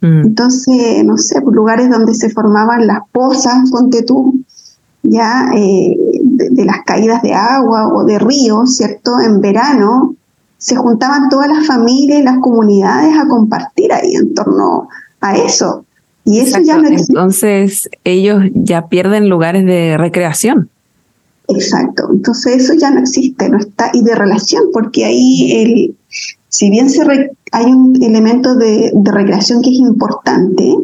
Mm. 0.01 0.27
Entonces, 0.27 1.05
no 1.05 1.17
sé, 1.17 1.41
lugares 1.41 1.91
donde 1.91 2.15
se 2.15 2.31
formaban 2.31 2.87
las 2.87 3.01
pozas, 3.11 3.71
ponte 3.71 4.03
tú, 4.03 4.35
ya 5.03 5.51
eh, 5.55 5.97
de, 6.23 6.65
las 6.65 6.83
caídas 6.85 7.23
de 7.23 7.35
agua 7.35 7.89
o 7.89 8.05
de 8.05 8.19
ríos, 8.19 8.77
¿cierto? 8.77 9.19
En 9.21 9.41
verano 9.41 10.15
se 10.59 10.77
juntaban 10.77 11.29
todas 11.29 11.49
las 11.49 11.67
familias 11.67 12.21
y 12.21 12.25
las 12.25 12.39
comunidades 12.39 13.17
a 13.19 13.29
compartir 13.29 13.93
ahí 13.93 14.15
en 14.17 14.35
torno 14.35 14.89
a 15.21 15.37
eso. 15.37 15.85
Y 16.29 16.41
eso 16.41 16.61
ya 16.61 16.77
no 16.77 16.89
existe. 16.89 17.13
Entonces, 17.13 17.89
ellos 18.05 18.45
ya 18.55 18.89
pierden 18.89 19.31
lugares 19.31 19.65
de 19.65 19.97
recreación. 19.97 20.69
Exacto, 21.49 22.07
entonces 22.13 22.65
eso 22.65 22.75
ya 22.75 22.91
no 22.91 23.01
existe, 23.01 23.49
no 23.49 23.57
está, 23.57 23.91
y 23.95 24.03
de 24.03 24.15
relación, 24.15 24.65
porque 24.71 25.07
ahí 25.07 25.53
el, 25.53 25.97
si 26.49 26.69
bien 26.69 26.91
se 26.91 27.01
hay 27.53 27.65
un 27.65 27.97
elemento 28.03 28.55
de, 28.55 28.93
de 28.93 29.11
recreación 29.11 29.63
que 29.63 29.71
es 29.71 29.79
importante, 29.79 30.75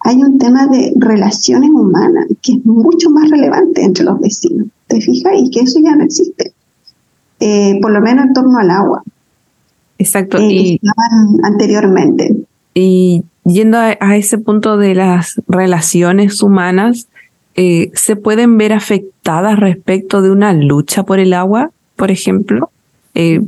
hay 0.00 0.16
un 0.16 0.38
tema 0.38 0.66
de 0.66 0.92
relaciones 0.96 1.70
humanas 1.70 2.26
que 2.42 2.54
es 2.54 2.66
mucho 2.66 3.10
más 3.10 3.30
relevante 3.30 3.84
entre 3.84 4.04
los 4.04 4.18
vecinos, 4.18 4.66
¿te 4.88 5.00
fijas? 5.00 5.34
Y 5.36 5.50
que 5.50 5.60
eso 5.60 5.78
ya 5.78 5.94
no 5.94 6.02
existe, 6.02 6.52
eh, 7.38 7.78
por 7.80 7.92
lo 7.92 8.00
menos 8.00 8.26
en 8.26 8.32
torno 8.32 8.58
al 8.58 8.70
agua. 8.72 9.04
Exacto. 9.98 10.38
Eh, 10.38 10.48
y 10.50 10.80
anteriormente. 11.44 12.34
Y 12.74 13.24
yendo 13.46 13.78
a, 13.78 14.16
ese 14.16 14.38
punto 14.38 14.76
de 14.76 14.94
las 14.94 15.40
relaciones 15.48 16.42
humanas, 16.42 17.08
eh, 17.54 17.90
¿se 17.94 18.16
pueden 18.16 18.58
ver 18.58 18.72
afectadas 18.72 19.58
respecto 19.58 20.20
de 20.20 20.30
una 20.30 20.52
lucha 20.52 21.04
por 21.04 21.18
el 21.18 21.32
agua, 21.32 21.70
por 21.96 22.10
ejemplo? 22.10 22.70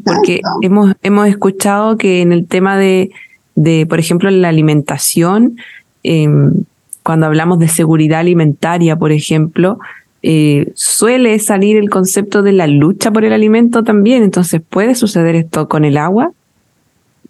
porque 0.03 0.41
hemos, 0.63 0.95
hemos 1.03 1.29
escuchado 1.29 1.99
que 1.99 2.23
en 2.23 2.33
el 2.33 2.47
tema 2.47 2.79
de, 2.79 3.11
de, 3.55 3.85
por 3.85 3.99
ejemplo, 3.99 4.31
la 4.31 4.49
alimentación, 4.49 5.59
Em, 6.03 6.65
cuando 7.03 7.27
hablamos 7.27 7.59
de 7.59 7.69
seguridad 7.69 8.21
alimentaria, 8.21 8.97
por 8.97 9.13
ejemplo, 9.13 9.79
eh, 10.23 10.71
suele 10.75 11.39
salir 11.39 11.77
el 11.77 11.91
concepto 11.91 12.43
de 12.43 12.53
la 12.53 12.67
lucha 12.67 13.11
por 13.11 13.25
el 13.25 13.33
alimento 13.33 13.83
también. 13.83 14.23
Entonces, 14.23 14.61
¿puede 14.67 14.95
suceder 14.95 15.35
esto 15.35 15.69
con 15.69 15.85
el 15.85 15.97
agua? 15.97 16.33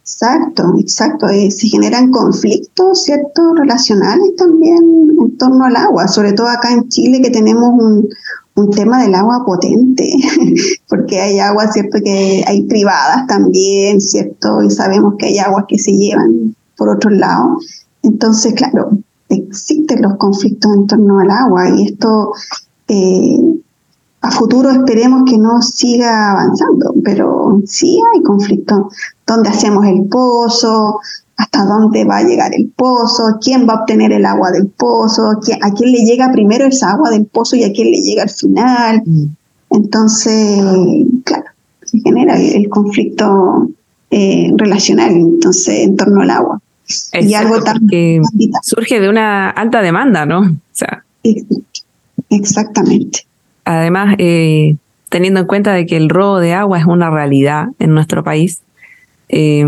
Exacto, 0.09 0.75
exacto. 0.79 1.29
Eh, 1.29 1.51
se 1.51 1.69
generan 1.69 2.11
conflictos, 2.11 3.05
¿cierto?, 3.05 3.55
relacionales 3.55 4.35
también 4.37 4.79
en 5.21 5.37
torno 5.37 5.67
al 5.67 5.77
agua, 5.77 6.09
sobre 6.09 6.33
todo 6.33 6.49
acá 6.49 6.73
en 6.73 6.89
Chile 6.89 7.21
que 7.21 7.29
tenemos 7.29 7.75
un, 7.79 8.09
un 8.55 8.71
tema 8.71 9.03
del 9.03 9.15
agua 9.15 9.45
potente, 9.45 10.11
porque 10.89 11.21
hay 11.21 11.39
agua, 11.41 11.71
¿cierto?, 11.71 11.99
que 12.03 12.43
hay 12.47 12.63
privadas 12.63 13.27
también, 13.27 14.01
¿cierto?, 14.01 14.63
y 14.63 14.71
sabemos 14.71 15.17
que 15.19 15.27
hay 15.27 15.39
aguas 15.41 15.67
que 15.69 15.79
se 15.79 15.93
llevan 15.93 16.57
por 16.79 16.89
otro 16.89 17.11
lado. 17.11 17.59
Entonces, 18.03 18.55
claro, 18.55 18.91
existen 19.29 20.01
los 20.01 20.17
conflictos 20.17 20.75
en 20.75 20.87
torno 20.87 21.21
al 21.21 21.31
agua 21.31 21.69
y 21.69 21.85
esto 21.85 22.33
eh, 22.89 23.37
a 24.21 24.31
futuro 24.31 24.71
esperemos 24.71 25.31
que 25.31 25.39
no 25.39 25.63
siga 25.63 26.33
avanzando, 26.33 26.95
pero 27.05 27.63
sí 27.67 28.01
hay 28.15 28.23
conflictos. 28.23 28.93
¿Dónde 29.29 29.51
hacemos 29.51 29.87
el 29.87 30.05
pozo? 30.09 30.99
¿Hasta 31.37 31.65
dónde 31.65 32.05
va 32.05 32.17
a 32.17 32.23
llegar 32.23 32.53
el 32.55 32.69
pozo? 32.75 33.39
¿Quién 33.41 33.69
va 33.69 33.75
a 33.75 33.81
obtener 33.83 34.11
el 34.11 34.27
agua 34.27 34.51
del 34.51 34.67
pozo? 34.67 35.31
¿A 35.31 35.71
quién 35.73 35.93
le 35.93 36.05
llega 36.05 36.33
primero 36.33 36.67
esa 36.67 36.93
agua 36.93 37.11
del 37.11 37.27
pozo 37.27 37.55
y 37.55 37.63
a 37.63 37.73
quién 37.73 37.93
le 37.93 38.01
llega 38.01 38.25
al 38.25 38.31
final? 38.31 39.03
Mm. 39.07 39.27
Entonces, 39.71 40.61
claro, 41.25 41.45
se 41.85 42.01
genera 42.01 42.37
el, 42.41 42.69
conflicto 42.69 43.69
eh, 44.11 44.51
relacional 44.57 45.13
entonces 45.13 45.81
en 45.81 45.97
torno 45.97 46.23
al 46.23 46.31
agua 46.31 46.61
y 47.13 47.35
algo 47.35 47.63
tan 47.63 47.87
surge 48.63 49.01
de 49.01 49.09
una 49.09 49.51
alta 49.51 49.83
demanda, 49.83 50.25
¿no? 50.25 50.41
O 50.41 50.57
sea, 50.73 51.05
exactamente. 52.31 53.27
Además, 53.65 54.15
eh, 54.19 54.77
teniendo 55.11 55.41
en 55.41 55.47
cuenta 55.47 55.73
de 55.73 55.87
que 55.87 55.97
el 55.97 56.09
robo 56.09 56.39
de 56.39 56.55
agua 56.55 56.79
es 56.79 56.87
una 56.87 57.11
realidad 57.11 57.69
en 57.79 57.93
nuestro 57.93 58.25
país, 58.25 58.61
eh, 59.29 59.65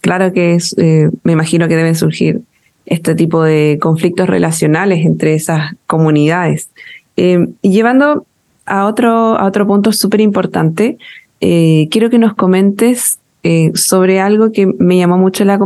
claro 0.00 0.32
que 0.32 0.54
es, 0.54 0.74
eh, 0.78 1.10
me 1.24 1.32
imagino 1.32 1.68
que 1.68 1.76
deben 1.76 1.94
surgir 1.94 2.42
este 2.86 3.14
tipo 3.14 3.42
de 3.42 3.78
conflictos 3.80 4.28
relacionales 4.28 5.04
entre 5.04 5.34
esas 5.34 5.74
comunidades. 5.86 6.70
y 7.16 7.70
llevando 7.70 8.24
a 8.64 8.86
otro, 8.86 9.10
a 9.10 9.44
otro 9.44 9.66
punto 9.66 9.92
súper 9.92 10.20
importante, 10.20 10.98
quiero 11.40 12.10
que 12.10 12.18
nos 12.18 12.34
comentes 12.34 13.18
eh, 13.44 13.70
sobre 13.74 14.20
algo 14.20 14.50
que 14.50 14.66
me 14.66 14.96
llamó 14.96 15.16
mucho 15.16 15.44
la, 15.44 15.58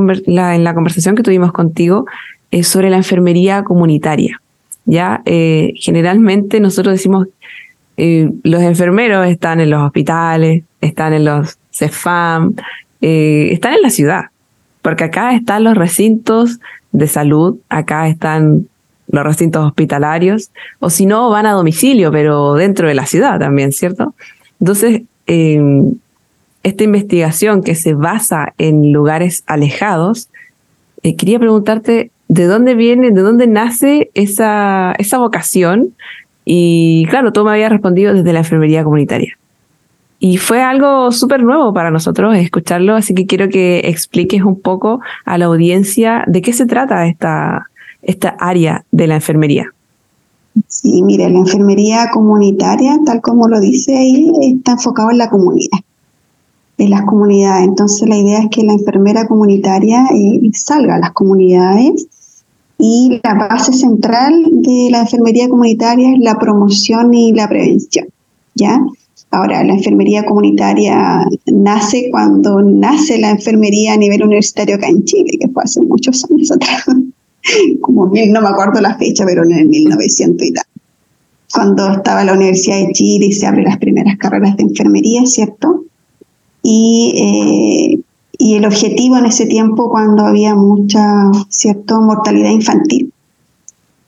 en 0.54 0.64
la 0.64 0.74
conversación 0.74 1.14
que 1.14 1.22
tuvimos 1.22 1.52
contigo, 1.52 2.04
eh, 2.50 2.64
sobre 2.64 2.90
la 2.90 2.98
enfermería 2.98 3.64
comunitaria. 3.64 4.40
Ya, 4.84 5.22
eh, 5.24 5.72
generalmente 5.76 6.60
nosotros 6.60 6.94
decimos, 6.94 7.28
los 7.96 8.62
enfermeros 8.62 9.26
están 9.28 9.60
en 9.60 9.70
los 9.70 9.82
hospitales, 9.82 10.64
están 10.80 11.12
en 11.12 11.24
los 11.24 11.56
CEFAM, 11.72 12.54
están 13.02 13.74
en 13.74 13.82
la 13.82 13.90
ciudad, 13.90 14.26
porque 14.80 15.04
acá 15.04 15.34
están 15.34 15.64
los 15.64 15.76
recintos 15.76 16.60
de 16.92 17.08
salud, 17.08 17.58
acá 17.68 18.08
están 18.08 18.68
los 19.08 19.24
recintos 19.24 19.66
hospitalarios, 19.66 20.50
o 20.78 20.88
si 20.88 21.06
no, 21.06 21.28
van 21.30 21.46
a 21.46 21.52
domicilio, 21.52 22.10
pero 22.10 22.54
dentro 22.54 22.88
de 22.88 22.94
la 22.94 23.06
ciudad 23.06 23.38
también, 23.38 23.72
¿cierto? 23.72 24.14
Entonces, 24.60 25.02
esta 26.62 26.84
investigación 26.84 27.62
que 27.62 27.74
se 27.74 27.94
basa 27.94 28.54
en 28.58 28.92
lugares 28.92 29.42
alejados, 29.46 30.28
eh, 31.02 31.16
quería 31.16 31.38
preguntarte 31.38 32.10
de 32.28 32.44
dónde 32.46 32.74
viene, 32.74 33.10
de 33.10 33.20
dónde 33.20 33.46
nace 33.46 34.10
esa, 34.14 34.94
esa 34.98 35.18
vocación. 35.18 35.94
Y 36.44 37.06
claro, 37.10 37.32
tú 37.32 37.44
me 37.44 37.50
habías 37.50 37.70
respondido 37.70 38.14
desde 38.14 38.32
la 38.32 38.40
enfermería 38.40 38.84
comunitaria. 38.84 39.36
Y 40.24 40.36
fue 40.36 40.62
algo 40.62 41.10
súper 41.10 41.42
nuevo 41.42 41.74
para 41.74 41.90
nosotros 41.90 42.36
escucharlo, 42.36 42.94
así 42.94 43.12
que 43.12 43.26
quiero 43.26 43.48
que 43.48 43.80
expliques 43.80 44.40
un 44.42 44.60
poco 44.60 45.00
a 45.24 45.36
la 45.36 45.46
audiencia 45.46 46.22
de 46.28 46.42
qué 46.42 46.52
se 46.52 46.64
trata 46.64 47.08
esta, 47.08 47.66
esta 48.02 48.28
área 48.38 48.84
de 48.92 49.08
la 49.08 49.16
enfermería. 49.16 49.74
Sí, 50.68 51.02
mire, 51.02 51.28
la 51.28 51.40
enfermería 51.40 52.08
comunitaria, 52.12 53.00
tal 53.04 53.20
como 53.20 53.48
lo 53.48 53.58
dice 53.58 53.98
ahí, 53.98 54.30
está 54.42 54.72
enfocado 54.72 55.10
en 55.10 55.18
la 55.18 55.28
comunidad 55.28 55.80
en 56.78 56.90
las 56.90 57.02
comunidades. 57.02 57.66
Entonces 57.66 58.08
la 58.08 58.16
idea 58.16 58.38
es 58.38 58.46
que 58.52 58.62
la 58.62 58.74
enfermera 58.74 59.26
comunitaria 59.26 60.06
eh, 60.14 60.40
salga 60.52 60.94
a 60.94 61.00
las 61.00 61.10
comunidades 61.10 62.06
y 62.78 63.20
la 63.24 63.34
base 63.34 63.72
central 63.72 64.34
de 64.52 64.88
la 64.92 65.00
enfermería 65.00 65.48
comunitaria 65.48 66.12
es 66.12 66.20
la 66.20 66.38
promoción 66.38 67.12
y 67.12 67.32
la 67.32 67.48
prevención. 67.48 68.06
¿ya? 68.54 68.80
Ahora, 69.32 69.64
la 69.64 69.72
enfermería 69.74 70.24
comunitaria 70.24 71.26
nace 71.46 72.08
cuando 72.10 72.60
nace 72.62 73.18
la 73.18 73.30
enfermería 73.30 73.94
a 73.94 73.96
nivel 73.96 74.22
universitario 74.22 74.76
acá 74.76 74.88
en 74.88 75.04
Chile, 75.04 75.38
que 75.40 75.48
fue 75.48 75.64
hace 75.64 75.80
muchos 75.80 76.24
años 76.30 76.52
atrás, 76.52 76.84
como 77.80 78.06
no 78.06 78.40
me 78.40 78.48
acuerdo 78.48 78.80
la 78.80 78.96
fecha, 78.96 79.24
pero 79.26 79.44
en 79.44 79.52
el 79.52 79.68
1900 79.68 80.46
y 80.46 80.52
tal. 80.52 80.64
Cuando 81.52 81.92
estaba 81.92 82.24
la 82.24 82.34
Universidad 82.34 82.86
de 82.86 82.92
Chile 82.92 83.26
y 83.26 83.32
se 83.32 83.46
abren 83.46 83.64
las 83.64 83.78
primeras 83.78 84.16
carreras 84.16 84.56
de 84.56 84.62
enfermería, 84.62 85.26
¿cierto? 85.26 85.82
y, 86.62 87.12
eh, 87.16 88.00
y 88.38 88.54
el 88.54 88.64
objetivo 88.64 89.18
en 89.18 89.26
ese 89.26 89.46
tiempo 89.46 89.90
cuando 89.90 90.24
había 90.24 90.54
mucha 90.54 91.30
cierta 91.48 91.98
mortalidad 92.00 92.50
infantil. 92.50 93.11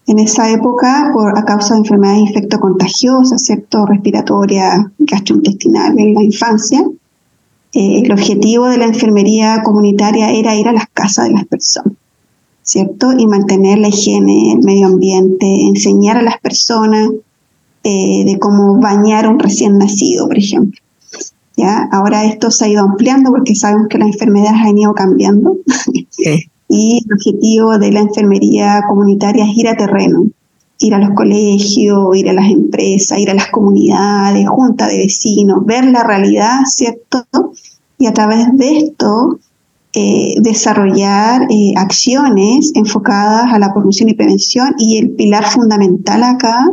En 0.07 0.19
esa 0.19 0.51
época, 0.51 1.09
por, 1.13 1.37
a 1.37 1.45
causa 1.45 1.73
de 1.73 1.79
enfermedades 1.79 2.21
infectocontagiosas, 2.21 3.43
¿cierto? 3.43 3.85
respiratoria, 3.85 4.91
gastrointestinal 4.99 5.97
en 5.97 6.13
la 6.13 6.23
infancia, 6.23 6.85
eh, 7.73 8.01
el 8.03 8.11
objetivo 8.11 8.67
de 8.67 8.77
la 8.77 8.85
enfermería 8.85 9.61
comunitaria 9.63 10.31
era 10.31 10.55
ir 10.55 10.67
a 10.67 10.73
las 10.73 10.87
casas 10.93 11.27
de 11.27 11.33
las 11.33 11.45
personas, 11.45 11.93
¿cierto? 12.61 13.11
Y 13.17 13.27
mantener 13.27 13.79
la 13.79 13.89
higiene, 13.89 14.53
el 14.53 14.59
medio 14.59 14.87
ambiente, 14.87 15.45
enseñar 15.45 16.17
a 16.17 16.21
las 16.21 16.39
personas 16.39 17.09
eh, 17.83 18.23
de 18.25 18.39
cómo 18.39 18.79
bañar 18.79 19.27
un 19.27 19.39
recién 19.39 19.77
nacido, 19.77 20.27
por 20.27 20.37
ejemplo. 20.37 20.79
¿ya? 21.57 21.89
Ahora 21.91 22.25
esto 22.25 22.51
se 22.51 22.65
ha 22.65 22.67
ido 22.67 22.83
ampliando 22.83 23.31
porque 23.31 23.55
sabemos 23.55 23.87
que 23.89 23.97
las 23.97 24.07
enfermedades 24.07 24.61
han 24.61 24.77
ido 24.77 24.93
cambiando 24.93 25.57
y 26.67 27.03
el 27.05 27.13
objetivo 27.13 27.77
de 27.77 27.91
la 27.91 28.01
enfermería 28.01 28.83
comunitaria 28.87 29.45
es 29.45 29.57
ir 29.57 29.67
a 29.67 29.77
terreno, 29.77 30.25
ir 30.79 30.93
a 30.93 30.99
los 30.99 31.11
colegios, 31.11 32.15
ir 32.15 32.29
a 32.29 32.33
las 32.33 32.49
empresas, 32.49 33.19
ir 33.19 33.29
a 33.29 33.33
las 33.33 33.47
comunidades, 33.47 34.47
junta 34.47 34.87
de 34.87 34.97
vecinos, 34.97 35.65
ver 35.65 35.85
la 35.85 36.03
realidad, 36.03 36.61
¿cierto? 36.65 37.25
Y 37.97 38.07
a 38.07 38.13
través 38.13 38.55
de 38.57 38.77
esto 38.77 39.39
eh, 39.93 40.35
desarrollar 40.41 41.47
eh, 41.49 41.73
acciones 41.77 42.71
enfocadas 42.75 43.53
a 43.53 43.59
la 43.59 43.73
promoción 43.73 44.09
y 44.09 44.13
prevención 44.13 44.75
y 44.77 44.97
el 44.97 45.11
pilar 45.11 45.45
fundamental 45.45 46.23
acá 46.23 46.67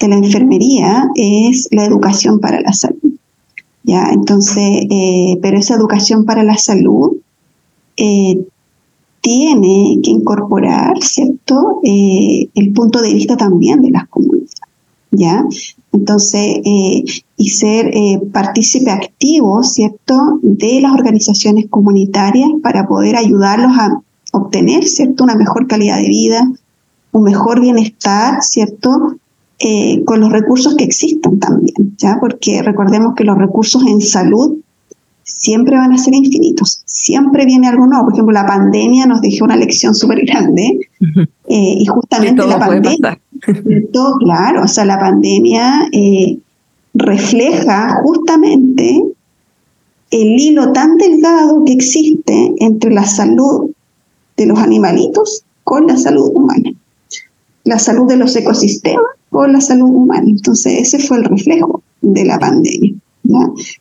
de 0.00 0.08
la 0.08 0.16
enfermería 0.16 1.08
es 1.14 1.68
la 1.70 1.84
educación 1.84 2.40
para 2.40 2.60
la 2.60 2.72
salud. 2.72 3.12
¿ya? 3.84 4.08
Entonces, 4.10 4.86
eh, 4.90 5.38
pero 5.40 5.56
esa 5.56 5.76
educación 5.76 6.24
para 6.24 6.42
la 6.42 6.56
salud 6.56 7.12
tiene 9.22 10.00
que 10.02 10.10
incorporar, 10.10 11.02
¿cierto?, 11.02 11.80
eh, 11.82 12.48
el 12.54 12.72
punto 12.72 13.00
de 13.00 13.14
vista 13.14 13.36
también 13.36 13.80
de 13.80 13.90
las 13.90 14.06
comunidades, 14.08 14.56
¿ya? 15.10 15.46
Entonces, 15.92 16.60
y 16.64 17.48
ser 17.50 17.92
partícipe 18.32 18.90
activo, 18.90 19.62
¿cierto?, 19.62 20.38
de 20.42 20.80
las 20.82 20.92
organizaciones 20.92 21.66
comunitarias 21.70 22.50
para 22.62 22.86
poder 22.86 23.16
ayudarlos 23.16 23.72
a 23.78 24.02
obtener, 24.32 24.84
¿cierto?, 24.84 25.24
una 25.24 25.36
mejor 25.36 25.66
calidad 25.66 25.98
de 25.98 26.08
vida, 26.08 26.52
un 27.12 27.22
mejor 27.22 27.60
bienestar, 27.60 28.42
¿cierto?, 28.42 29.16
eh, 29.64 30.02
con 30.04 30.18
los 30.18 30.32
recursos 30.32 30.74
que 30.74 30.82
existan 30.82 31.38
también, 31.38 31.94
¿ya? 31.96 32.18
Porque 32.18 32.62
recordemos 32.62 33.14
que 33.14 33.22
los 33.22 33.38
recursos 33.38 33.86
en 33.86 34.00
salud 34.00 34.56
siempre 35.22 35.76
van 35.76 35.92
a 35.92 35.98
ser 35.98 36.14
infinitos. 36.14 36.82
Siempre 36.84 37.44
viene 37.44 37.68
algo 37.68 37.86
nuevo. 37.86 38.04
Por 38.04 38.14
ejemplo, 38.14 38.32
la 38.32 38.46
pandemia 38.46 39.06
nos 39.06 39.20
dejó 39.20 39.44
una 39.44 39.56
lección 39.56 39.94
súper 39.94 40.24
grande 40.24 40.80
eh, 41.48 41.76
y 41.78 41.86
justamente 41.86 42.46
la 42.46 42.58
pandemia... 42.58 43.18
todo, 43.92 44.16
claro, 44.18 44.64
o 44.64 44.68
sea, 44.68 44.84
la 44.84 44.98
pandemia 44.98 45.88
eh, 45.92 46.38
refleja 46.94 48.00
justamente 48.02 49.02
el 50.10 50.28
hilo 50.38 50.72
tan 50.72 50.98
delgado 50.98 51.64
que 51.64 51.72
existe 51.72 52.54
entre 52.58 52.92
la 52.92 53.04
salud 53.04 53.70
de 54.36 54.46
los 54.46 54.58
animalitos 54.58 55.42
con 55.64 55.86
la 55.86 55.96
salud 55.96 56.30
humana, 56.34 56.72
la 57.64 57.78
salud 57.78 58.06
de 58.06 58.16
los 58.16 58.36
ecosistemas 58.36 59.04
con 59.30 59.52
la 59.52 59.60
salud 59.60 59.88
humana. 59.88 60.26
Entonces, 60.28 60.94
ese 60.94 60.98
fue 60.98 61.16
el 61.16 61.24
reflejo 61.24 61.82
de 62.02 62.24
la 62.26 62.38
pandemia. 62.38 62.94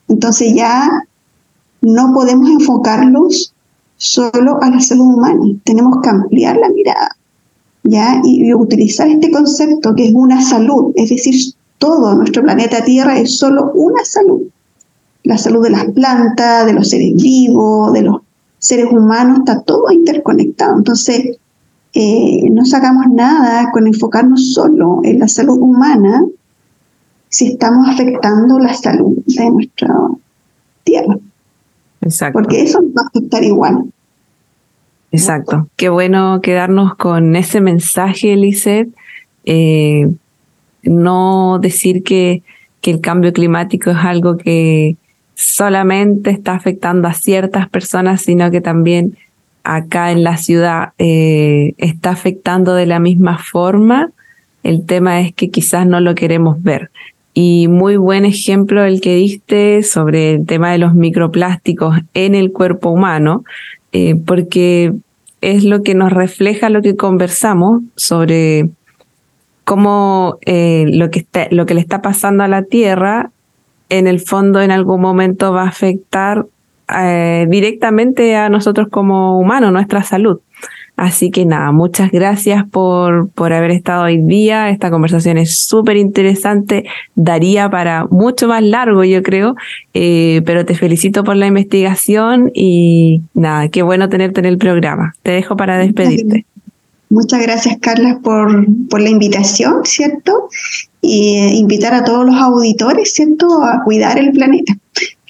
Entonces 0.08 0.54
ya 0.56 0.89
no 1.82 2.13
podemos 2.13 2.50
enfocarlos 2.50 3.54
solo 3.98 4.62
a 4.62 4.70
la 4.70 4.80
salud 4.80 5.15
humana, 5.15 5.46
tenemos 5.63 6.00
que 6.02 6.10
ampliar 6.10 6.58
la 6.58 6.70
mirada 6.70 7.15
¿ya? 7.84 8.22
Y, 8.24 8.54
utilizar 8.54 9.08
este 9.08 9.32
concepto 9.32 9.96
que 9.96 10.08
es 10.08 10.13
una 10.13 10.41
salud, 10.41 10.91
es 10.96 11.10
decir, 11.10 11.54
todo 11.78 12.15
nuestro 12.15 12.44
planeta 12.44 12.84
Tierra 12.84 13.17
es 13.17 13.38
solo 13.38 13.72
una 13.74 14.04
salud. 14.06 14.41
La 15.24 15.38
salud 15.38 15.63
de 15.63 15.72
las 15.72 15.86
plantas, 15.86 16.65
de 16.65 16.74
los 16.74 16.89
seres 16.89 17.15
vivos, 17.15 17.94
de 17.94 18.04
los 18.04 18.22
seres 18.60 18.88
humanos, 18.91 19.39
está 19.39 19.62
todo 19.62 19.91
interconectado. 19.91 20.78
Entonces, 20.78 21.38
eh, 21.94 22.50
no 22.52 22.65
sacamos 22.65 23.06
nada 23.12 23.72
con 23.72 23.88
enfocarnos 23.88 24.54
solo 24.54 25.02
en 25.04 25.20
la 25.20 25.28
salud 25.28 25.60
humana 25.60 26.26
si 27.30 27.48
estamos 27.48 27.88
afectando 27.89 28.60
la 28.60 28.74
salud 28.74 29.17
de 29.26 29.50
nuestra 29.50 29.96
tierra. 30.84 31.17
Exacto. 32.02 32.40
Porque 32.40 32.62
eso 32.62 32.80
va 32.98 33.04
a 33.04 33.08
afectar 33.08 33.44
igual. 33.44 33.86
Exacto. 35.12 35.68
Qué 35.76 35.90
bueno 35.90 36.40
quedarnos 36.42 36.96
con 36.96 37.36
ese 37.36 37.62
mensaje, 37.62 38.36
Lizeth. 38.36 38.90
Eh, 39.46 40.10
no 40.84 41.60
decir 41.60 42.04
que, 42.04 42.44
que 42.80 42.92
el 42.92 43.02
cambio 43.02 43.34
climático 43.34 43.92
es 43.92 43.98
algo 43.98 44.38
que 44.38 44.96
solamente 45.36 46.30
está 46.32 46.54
afectando 46.54 47.08
a 47.08 47.14
ciertas 47.14 47.68
personas, 47.70 48.22
sino 48.22 48.52
que 48.52 48.62
también 48.62 49.18
acá 49.64 50.12
en 50.12 50.24
la 50.24 50.38
ciudad 50.38 50.94
eh, 50.98 51.74
está 51.78 52.12
afectando 52.12 52.74
de 52.74 52.86
la 52.86 53.00
misma 53.00 53.38
forma. 53.38 54.12
El 54.64 54.86
tema 54.86 55.22
es 55.22 55.34
que 55.34 55.50
quizás 55.50 55.88
no 55.88 56.00
lo 56.00 56.16
queremos 56.16 56.62
ver. 56.62 56.92
Y 57.34 57.67
muy 57.67 57.96
buen 57.96 58.26
ejemplo 58.26 58.84
el 58.84 59.00
que 59.00 59.15
diste 59.15 59.84
sobre 59.84 60.34
el 60.34 60.46
tema 60.46 60.72
de 60.72 60.78
los 60.78 60.94
microplásticos 60.94 61.98
en 62.13 62.36
el 62.36 62.52
cuerpo 62.52 62.89
humano, 62.89 63.44
eh, 63.94 64.15
porque 64.26 64.94
es 65.39 65.63
lo 65.63 65.82
que 65.82 65.96
nos 65.96 66.12
refleja 66.12 66.70
lo 66.70 66.82
que 66.82 66.96
conversamos 66.96 67.82
sobre 67.96 68.70
cómo 69.63 70.38
eh, 70.46 70.86
lo, 70.91 71.10
que 71.10 71.20
está, 71.20 71.48
lo 71.52 71.65
que 71.65 71.74
le 71.74 71.82
está 71.82 72.02
pasando 72.02 72.44
a 72.44 72.48
la 72.48 72.63
Tierra 72.63 73.32
en 73.89 74.08
el 74.08 74.20
fondo 74.20 74.62
en 74.62 74.72
algún 74.72 75.02
momento 75.02 75.52
va 75.52 75.63
a 75.63 75.70
afectar 75.70 76.46
eh, 77.00 77.46
directamente 77.50 78.36
a 78.36 78.50
nosotros 78.50 78.88
como 78.89 79.39
humanos, 79.39 79.72
nuestra 79.72 80.04
salud. 80.04 80.39
Así 81.02 81.32
que 81.32 81.46
nada, 81.48 81.72
muchas 81.72 82.12
gracias 82.12 82.64
por, 82.70 83.28
por 83.30 83.54
haber 83.54 83.72
estado 83.72 84.04
hoy 84.04 84.22
día. 84.22 84.70
Esta 84.70 84.92
conversación 84.92 85.40
es 85.40 85.66
súper 85.66 85.98
interesante, 85.98 86.84
daría 87.16 87.72
para 87.72 88.06
mucho 88.12 88.48
más 88.48 88.62
largo, 88.62 89.04
yo 89.04 89.24
creo, 89.24 89.56
eh, 89.96 90.44
pero 90.46 90.64
te 90.64 90.76
felicito 90.76 91.24
por 91.24 91.38
la 91.38 91.48
investigación 91.48 92.52
y 92.54 93.24
nada, 93.34 93.68
qué 93.70 93.82
bueno 93.82 94.10
tenerte 94.10 94.42
en 94.42 94.46
el 94.46 94.60
programa. 94.60 95.16
Te 95.24 95.32
dejo 95.32 95.58
para 95.58 95.80
despedirte. 95.80 96.46
Muchas 97.10 97.42
gracias, 97.42 97.78
Carla, 97.82 98.20
por, 98.22 98.68
por 98.88 99.02
la 99.02 99.10
invitación, 99.10 99.78
¿cierto? 99.86 100.50
Y 101.02 101.38
eh, 101.38 101.56
invitar 101.56 101.96
a 101.96 102.04
todos 102.04 102.28
los 102.28 102.36
auditores, 102.36 103.12
¿cierto?, 103.12 103.64
a 103.64 103.82
cuidar 103.84 104.20
el 104.20 104.34
planeta. 104.34 104.78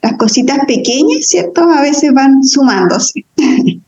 Las 0.03 0.17
cositas 0.17 0.65
pequeñas, 0.67 1.29
¿cierto?, 1.29 1.61
a 1.61 1.81
veces 1.81 2.13
van 2.13 2.43
sumándose. 2.43 3.23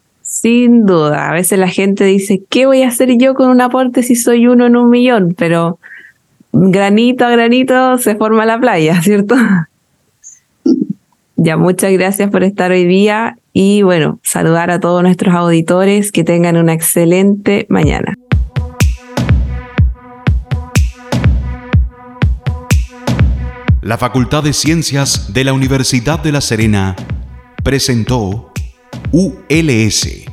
Sin 0.43 0.85
duda, 0.85 1.29
a 1.29 1.31
veces 1.31 1.57
la 1.57 1.69
gente 1.69 2.03
dice, 2.03 2.43
¿qué 2.49 2.65
voy 2.65 2.83
a 2.83 2.89
hacer 2.89 3.17
yo 3.17 3.33
con 3.33 3.49
un 3.49 3.61
aporte 3.61 4.03
si 4.03 4.17
soy 4.17 4.45
uno 4.45 4.65
en 4.65 4.75
un 4.75 4.89
millón? 4.89 5.35
Pero 5.37 5.79
granito 6.51 7.23
a 7.23 7.29
granito 7.29 7.97
se 7.97 8.17
forma 8.17 8.45
la 8.45 8.59
playa, 8.59 9.01
¿cierto? 9.03 9.37
Ya, 11.37 11.55
muchas 11.55 11.93
gracias 11.93 12.29
por 12.29 12.43
estar 12.43 12.71
hoy 12.71 12.83
día 12.83 13.37
y 13.53 13.83
bueno, 13.83 14.19
saludar 14.21 14.69
a 14.69 14.81
todos 14.81 15.01
nuestros 15.01 15.33
auditores, 15.33 16.11
que 16.11 16.25
tengan 16.25 16.57
una 16.57 16.73
excelente 16.73 17.65
mañana. 17.69 18.13
La 23.81 23.97
Facultad 23.97 24.43
de 24.43 24.51
Ciencias 24.51 25.31
de 25.33 25.45
la 25.45 25.53
Universidad 25.53 26.19
de 26.21 26.33
La 26.33 26.41
Serena 26.41 26.97
presentó 27.63 28.51
ULS 29.13 30.32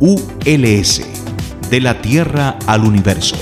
ULS, 0.00 1.02
de 1.68 1.80
la 1.80 2.00
Tierra 2.00 2.58
al 2.66 2.84
Universo. 2.84 3.36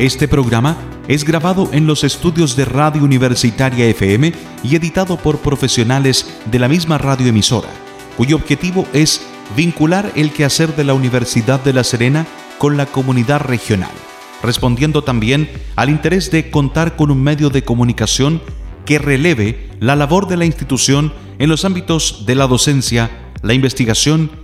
Este 0.00 0.26
programa 0.26 0.76
es 1.06 1.22
grabado 1.22 1.68
en 1.70 1.86
los 1.86 2.02
estudios 2.02 2.56
de 2.56 2.64
Radio 2.64 3.04
Universitaria 3.04 3.86
FM 3.86 4.32
y 4.64 4.74
editado 4.74 5.16
por 5.16 5.38
profesionales 5.38 6.26
de 6.50 6.58
la 6.58 6.66
misma 6.66 6.98
radioemisora, 6.98 7.68
cuyo 8.16 8.34
objetivo 8.34 8.88
es 8.92 9.24
vincular 9.56 10.10
el 10.16 10.32
quehacer 10.32 10.74
de 10.74 10.82
la 10.82 10.94
Universidad 10.94 11.62
de 11.62 11.74
La 11.74 11.84
Serena 11.84 12.26
con 12.58 12.76
la 12.76 12.86
comunidad 12.86 13.40
regional, 13.40 13.92
respondiendo 14.42 15.04
también 15.04 15.48
al 15.76 15.90
interés 15.90 16.32
de 16.32 16.50
contar 16.50 16.96
con 16.96 17.12
un 17.12 17.22
medio 17.22 17.50
de 17.50 17.62
comunicación 17.62 18.42
que 18.84 18.98
releve 18.98 19.70
la 19.78 19.94
labor 19.94 20.26
de 20.26 20.38
la 20.38 20.44
institución 20.44 21.12
en 21.38 21.50
los 21.50 21.64
ámbitos 21.64 22.26
de 22.26 22.34
la 22.34 22.48
docencia, 22.48 23.10
la 23.42 23.54
investigación 23.54 24.43